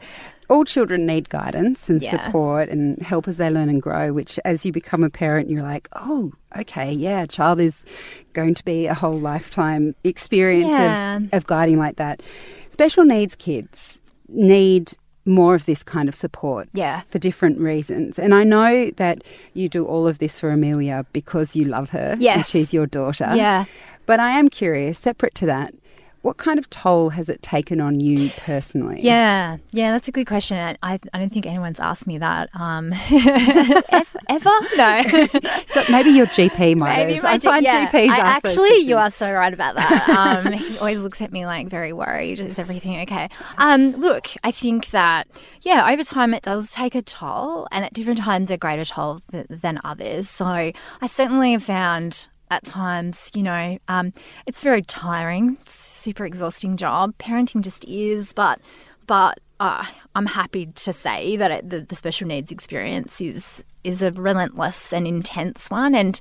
All 0.50 0.64
children 0.66 1.06
need 1.06 1.30
guidance 1.30 1.90
and 1.90 2.02
Yeah. 2.02 2.12
support 2.26 2.70
and 2.70 3.02
help 3.02 3.28
as 3.28 3.38
they 3.38 3.50
learn 3.50 3.70
and 3.70 3.82
grow, 3.82 4.14
which 4.14 4.40
as 4.46 4.66
you 4.66 4.72
become 4.72 5.04
a 5.04 5.10
parent, 5.10 5.50
you're 5.50 5.62
like, 5.64 5.88
oh, 5.94 6.32
okay, 6.58 6.92
yeah, 6.92 7.26
child 7.26 7.60
is 7.60 7.84
going 8.34 8.54
to 8.56 8.64
be 8.66 8.88
a 8.88 8.94
whole 8.94 9.20
lifetime 9.20 9.96
experience 10.04 10.72
Yeah. 10.72 11.18
of, 11.18 11.30
of 11.34 11.48
guiding 11.48 11.78
like 11.78 11.96
that. 11.98 12.22
Special 12.72 13.06
needs 13.06 13.36
kids 13.36 14.02
need 14.28 14.94
more 15.28 15.56
of 15.56 15.66
this 15.66 15.82
kind 15.82 16.08
of 16.08 16.14
support 16.14 16.70
Yeah. 16.74 17.02
for 17.10 17.18
different 17.18 17.58
reasons. 17.60 18.20
And 18.20 18.34
I 18.34 18.44
know 18.44 18.92
that 18.98 19.24
you 19.56 19.68
do 19.70 19.84
all 19.86 20.08
of 20.08 20.20
this 20.20 20.38
for 20.38 20.50
Amelia 20.52 21.06
because 21.14 21.56
you 21.56 21.66
love 21.66 21.90
her 21.90 22.12
and 22.14 22.22
Yes. 22.22 22.50
she's 22.52 22.74
your 22.74 22.86
daughter. 22.86 23.32
Yeah. 23.36 23.66
But 24.06 24.20
I 24.20 24.32
am 24.38 24.50
curious, 24.50 25.00
separate 25.00 25.34
to 25.36 25.48
that, 25.48 25.74
what 26.26 26.38
kind 26.38 26.58
of 26.58 26.68
toll 26.72 27.12
has 27.12 27.30
it 27.30 27.40
taken 27.44 27.80
on 27.80 28.00
you 28.00 28.32
personally? 28.38 29.00
Yeah, 29.00 29.58
yeah, 29.70 29.92
that's 29.92 30.08
a 30.08 30.12
good 30.12 30.26
question. 30.26 30.58
I, 30.58 30.76
I, 30.82 31.00
I 31.14 31.20
don't 31.20 31.30
think 31.30 31.46
anyone's 31.46 31.80
asked 31.80 32.08
me 32.08 32.18
that 32.18 32.50
um, 32.56 32.94
ever. 34.28 34.50
No, 34.76 35.04
So 35.68 35.84
maybe 35.92 36.10
your 36.10 36.26
GP 36.26 36.78
might 36.78 36.98
maybe 36.98 37.14
have. 37.14 37.26
I 37.26 37.38
find 37.38 37.64
yeah. 37.64 37.88
GPs 37.88 38.10
I, 38.10 38.18
actually, 38.18 38.78
you 38.78 38.98
are 38.98 39.12
so 39.12 39.32
right 39.32 39.54
about 39.54 39.76
that. 39.76 40.10
Um, 40.10 40.52
he 40.54 40.80
always 40.80 41.00
looks 41.00 41.22
at 41.22 41.32
me 41.32 41.46
like 41.46 41.68
very 41.68 41.94
worried. 41.94 42.40
Is 42.40 42.58
everything 42.58 43.00
okay? 43.02 43.30
Um, 43.60 43.92
look, 43.92 44.30
I 44.44 44.50
think 44.50 44.90
that 44.90 45.28
yeah, 45.62 45.92
over 45.92 46.04
time 46.04 46.34
it 46.34 46.42
does 46.42 46.72
take 46.72 46.96
a 46.96 47.04
toll, 47.04 47.68
and 47.72 47.86
at 47.86 47.94
different 47.94 48.20
times 48.20 48.50
a 48.50 48.58
greater 48.58 48.84
toll 48.84 49.20
th- 49.32 49.46
than 49.48 49.80
others. 49.84 50.28
So 50.28 50.46
I 50.48 50.74
certainly 51.08 51.52
have 51.52 51.64
found 51.64 52.30
at 52.52 52.64
times. 52.64 53.32
You 53.34 53.44
know, 53.44 53.78
um, 53.88 54.14
it's 54.46 54.62
very 54.62 54.82
tiring, 54.82 55.58
it's 55.62 55.74
super 55.74 56.26
exhausting 56.26 56.78
job. 56.78 57.18
Parenting 57.18 57.62
just 57.62 57.86
is, 57.86 58.34
but 58.34 58.60
but 59.08 59.40
uh, 59.60 59.86
I'm 60.16 60.26
happy 60.26 60.68
to 60.68 60.94
say 60.94 61.38
that 61.38 61.52
it, 61.52 61.70
the, 61.70 61.82
the 61.82 61.96
special 61.96 62.28
needs 62.28 62.52
experience 62.52 63.22
is 63.22 63.64
is 63.86 64.04
a 64.04 64.12
relentless 64.12 64.92
and 64.92 65.08
intense 65.08 65.70
one. 65.70 65.96
And 65.96 66.20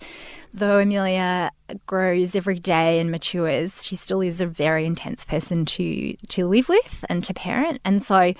though 0.52 0.78
Amelia 0.78 1.50
grows 1.86 2.36
every 2.36 2.58
day 2.58 3.00
and 3.00 3.10
matures, 3.10 3.84
she 3.84 3.96
still 3.96 4.20
is 4.20 4.40
a 4.40 4.46
very 4.46 4.86
intense 4.86 5.24
person 5.24 5.64
to 5.66 6.14
to 6.28 6.46
live 6.46 6.68
with 6.68 7.04
and 7.08 7.24
to 7.24 7.34
parent. 7.34 7.80
And 7.84 8.04
so 8.04 8.34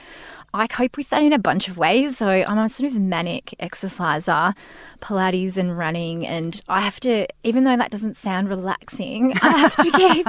I 0.55 0.69
cope 0.69 0.97
with 0.97 1.11
that 1.11 1.23
in 1.23 1.33
a 1.33 1.39
bunch 1.39 1.69
of 1.69 1.77
ways. 1.77 2.19
So 2.19 2.29
I'm 2.29 2.59
a 2.59 2.69
sort 2.69 2.93
of 2.93 3.01
manic 3.01 3.57
exerciser, 3.59 4.55
Pilates 5.01 5.57
and 5.57 5.77
running, 5.77 6.25
and 6.25 6.63
I 6.69 6.81
have 6.83 7.01
to, 7.01 7.27
even 7.43 7.65
though 7.65 7.77
that 7.77 7.91
doesn't 7.91 8.17
sound 8.17 8.49
relaxing, 8.49 9.35
I 9.43 9.59
have 9.59 9.77
to 9.77 9.91
keep, 9.91 10.29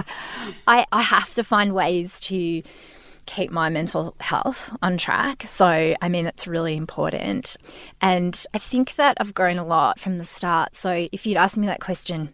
I, 0.67 0.86
I 0.91 1.03
have 1.03 1.29
to 1.36 1.43
find 1.43 1.75
ways 1.75 2.19
to 2.21 2.63
keep 3.25 3.51
my 3.51 3.69
mental 3.69 4.15
health 4.19 4.71
on 4.81 4.97
track. 4.97 5.45
So, 5.49 5.95
I 6.01 6.09
mean, 6.09 6.25
it's 6.25 6.47
really 6.47 6.75
important. 6.75 7.57
And 8.01 8.45
I 8.53 8.57
think 8.57 8.95
that 8.95 9.17
I've 9.19 9.33
grown 9.33 9.57
a 9.57 9.65
lot 9.65 9.99
from 9.99 10.17
the 10.17 10.25
start. 10.25 10.75
So, 10.75 11.07
if 11.11 11.25
you'd 11.25 11.38
asked 11.38 11.57
me 11.57 11.67
that 11.67 11.81
question 11.81 12.29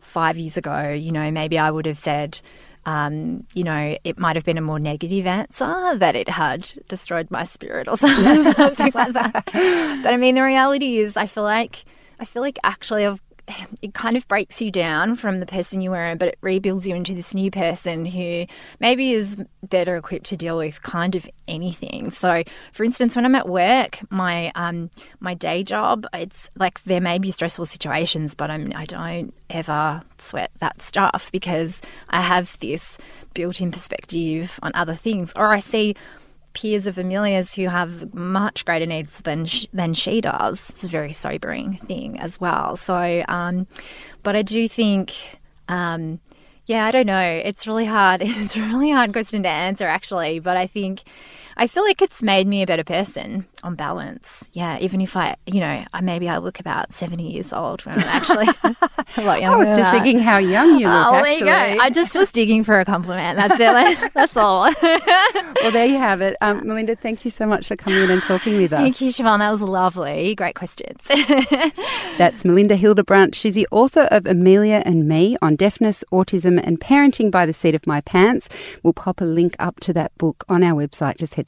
five 0.00 0.38
years 0.38 0.56
ago, 0.56 0.90
you 0.90 1.12
know, 1.12 1.30
maybe 1.30 1.58
I 1.58 1.70
would 1.70 1.86
have 1.86 1.98
said, 1.98 2.40
um, 2.86 3.44
you 3.54 3.64
know, 3.64 3.98
it 4.04 4.18
might 4.18 4.36
have 4.36 4.44
been 4.44 4.58
a 4.58 4.62
more 4.62 4.78
negative 4.78 5.26
answer 5.26 5.96
that 5.96 6.16
it 6.16 6.28
had 6.28 6.72
destroyed 6.88 7.30
my 7.30 7.44
spirit 7.44 7.86
or 7.86 7.96
something, 7.96 8.52
something 8.54 8.92
like 8.94 9.12
that. 9.12 9.44
But 10.02 10.14
I 10.14 10.16
mean, 10.16 10.34
the 10.34 10.42
reality 10.42 10.98
is, 10.98 11.16
I 11.16 11.26
feel 11.26 11.42
like 11.42 11.84
I 12.20 12.24
feel 12.24 12.42
like 12.42 12.58
actually 12.64 13.06
I've 13.06 13.20
it 13.82 13.94
kind 13.94 14.16
of 14.16 14.26
breaks 14.28 14.60
you 14.60 14.70
down 14.70 15.16
from 15.16 15.40
the 15.40 15.46
person 15.46 15.80
you 15.80 15.90
were, 15.90 16.14
but 16.16 16.28
it 16.28 16.38
rebuilds 16.40 16.86
you 16.86 16.94
into 16.94 17.14
this 17.14 17.34
new 17.34 17.50
person 17.50 18.06
who 18.06 18.46
maybe 18.80 19.12
is 19.12 19.36
better 19.68 19.96
equipped 19.96 20.26
to 20.26 20.36
deal 20.36 20.56
with 20.56 20.82
kind 20.82 21.14
of 21.16 21.28
anything. 21.46 22.10
So, 22.10 22.42
for 22.72 22.84
instance, 22.84 23.16
when 23.16 23.24
I'm 23.24 23.34
at 23.34 23.48
work, 23.48 23.98
my 24.10 24.52
um, 24.54 24.90
my 25.20 25.34
day 25.34 25.62
job, 25.62 26.06
it's 26.12 26.50
like 26.56 26.82
there 26.84 27.00
may 27.00 27.18
be 27.18 27.30
stressful 27.30 27.66
situations, 27.66 28.34
but 28.34 28.50
I'm 28.50 28.72
I 28.74 28.84
don't 28.84 29.34
ever 29.50 30.02
sweat 30.18 30.50
that 30.60 30.82
stuff 30.82 31.30
because 31.32 31.80
I 32.10 32.20
have 32.20 32.58
this 32.60 32.98
built-in 33.34 33.70
perspective 33.70 34.58
on 34.62 34.72
other 34.74 34.94
things, 34.94 35.32
or 35.36 35.52
I 35.52 35.60
see 35.60 35.94
peers 36.58 36.88
of 36.88 36.98
Amelia's 36.98 37.54
who 37.54 37.68
have 37.68 38.12
much 38.12 38.64
greater 38.64 38.86
needs 38.86 39.20
than 39.20 39.46
than 39.72 39.94
she 39.94 40.20
does. 40.20 40.70
It's 40.70 40.84
a 40.84 40.88
very 40.88 41.12
sobering 41.12 41.76
thing 41.86 42.18
as 42.18 42.40
well. 42.40 42.76
So, 42.76 43.24
um, 43.28 43.68
but 44.24 44.34
I 44.34 44.42
do 44.42 44.68
think, 44.68 45.14
um, 45.68 46.18
yeah, 46.66 46.84
I 46.86 46.90
don't 46.90 47.06
know. 47.06 47.40
It's 47.44 47.66
really 47.66 47.84
hard. 47.84 48.22
It's 48.24 48.56
a 48.56 48.62
really 48.62 48.90
hard 48.90 49.12
question 49.12 49.44
to 49.44 49.48
answer, 49.48 49.86
actually. 49.86 50.40
But 50.40 50.56
I 50.56 50.66
think 50.66 51.04
I 51.60 51.66
feel 51.66 51.82
like 51.82 52.00
it's 52.00 52.22
made 52.22 52.46
me 52.46 52.62
a 52.62 52.66
better 52.66 52.84
person 52.84 53.44
on 53.64 53.74
balance. 53.74 54.48
Yeah, 54.52 54.78
even 54.78 55.00
if 55.00 55.16
I, 55.16 55.34
you 55.44 55.58
know, 55.58 55.84
I 55.92 56.00
maybe 56.00 56.28
I 56.28 56.38
look 56.38 56.60
about 56.60 56.94
70 56.94 57.32
years 57.32 57.52
old 57.52 57.84
when 57.84 57.96
I'm 57.96 58.04
actually 58.04 58.46
a 59.16 59.22
lot 59.22 59.40
younger. 59.40 59.56
I 59.56 59.58
was 59.58 59.76
just 59.76 59.90
thinking 59.90 60.20
how 60.20 60.38
young 60.38 60.78
you 60.78 60.86
look, 60.86 61.06
oh, 61.06 61.14
actually. 61.16 61.46
There 61.46 61.70
you 61.70 61.78
go. 61.78 61.82
I 61.82 61.90
just 61.90 62.14
was 62.14 62.30
digging 62.30 62.62
for 62.62 62.78
a 62.78 62.84
compliment. 62.84 63.38
That's 63.38 63.58
it. 63.58 64.10
That's 64.14 64.36
all. 64.36 64.70
well, 64.82 65.72
there 65.72 65.86
you 65.86 65.98
have 65.98 66.20
it. 66.20 66.36
Um, 66.40 66.64
Melinda, 66.64 66.94
thank 66.94 67.24
you 67.24 67.30
so 67.32 67.44
much 67.44 67.66
for 67.66 67.74
coming 67.74 68.04
in 68.04 68.10
and 68.12 68.22
talking 68.22 68.56
with 68.56 68.72
us. 68.72 68.78
Thank 68.78 69.00
you, 69.00 69.10
Siobhan. 69.10 69.40
That 69.40 69.50
was 69.50 69.60
lovely. 69.60 70.36
Great 70.36 70.54
questions. 70.54 71.00
That's 72.18 72.44
Melinda 72.44 72.76
Hildebrandt. 72.76 73.34
She's 73.34 73.56
the 73.56 73.66
author 73.72 74.02
of 74.12 74.26
Amelia 74.26 74.80
and 74.86 75.08
Me 75.08 75.36
on 75.42 75.56
deafness, 75.56 76.04
autism, 76.12 76.64
and 76.64 76.80
parenting 76.80 77.32
by 77.32 77.46
the 77.46 77.52
seat 77.52 77.74
of 77.74 77.84
my 77.84 78.00
pants. 78.02 78.48
We'll 78.84 78.92
pop 78.92 79.20
a 79.20 79.24
link 79.24 79.56
up 79.58 79.80
to 79.80 79.92
that 79.94 80.16
book 80.18 80.44
on 80.48 80.62
our 80.62 80.80
website. 80.80 81.16
Just 81.16 81.34
head 81.34 81.47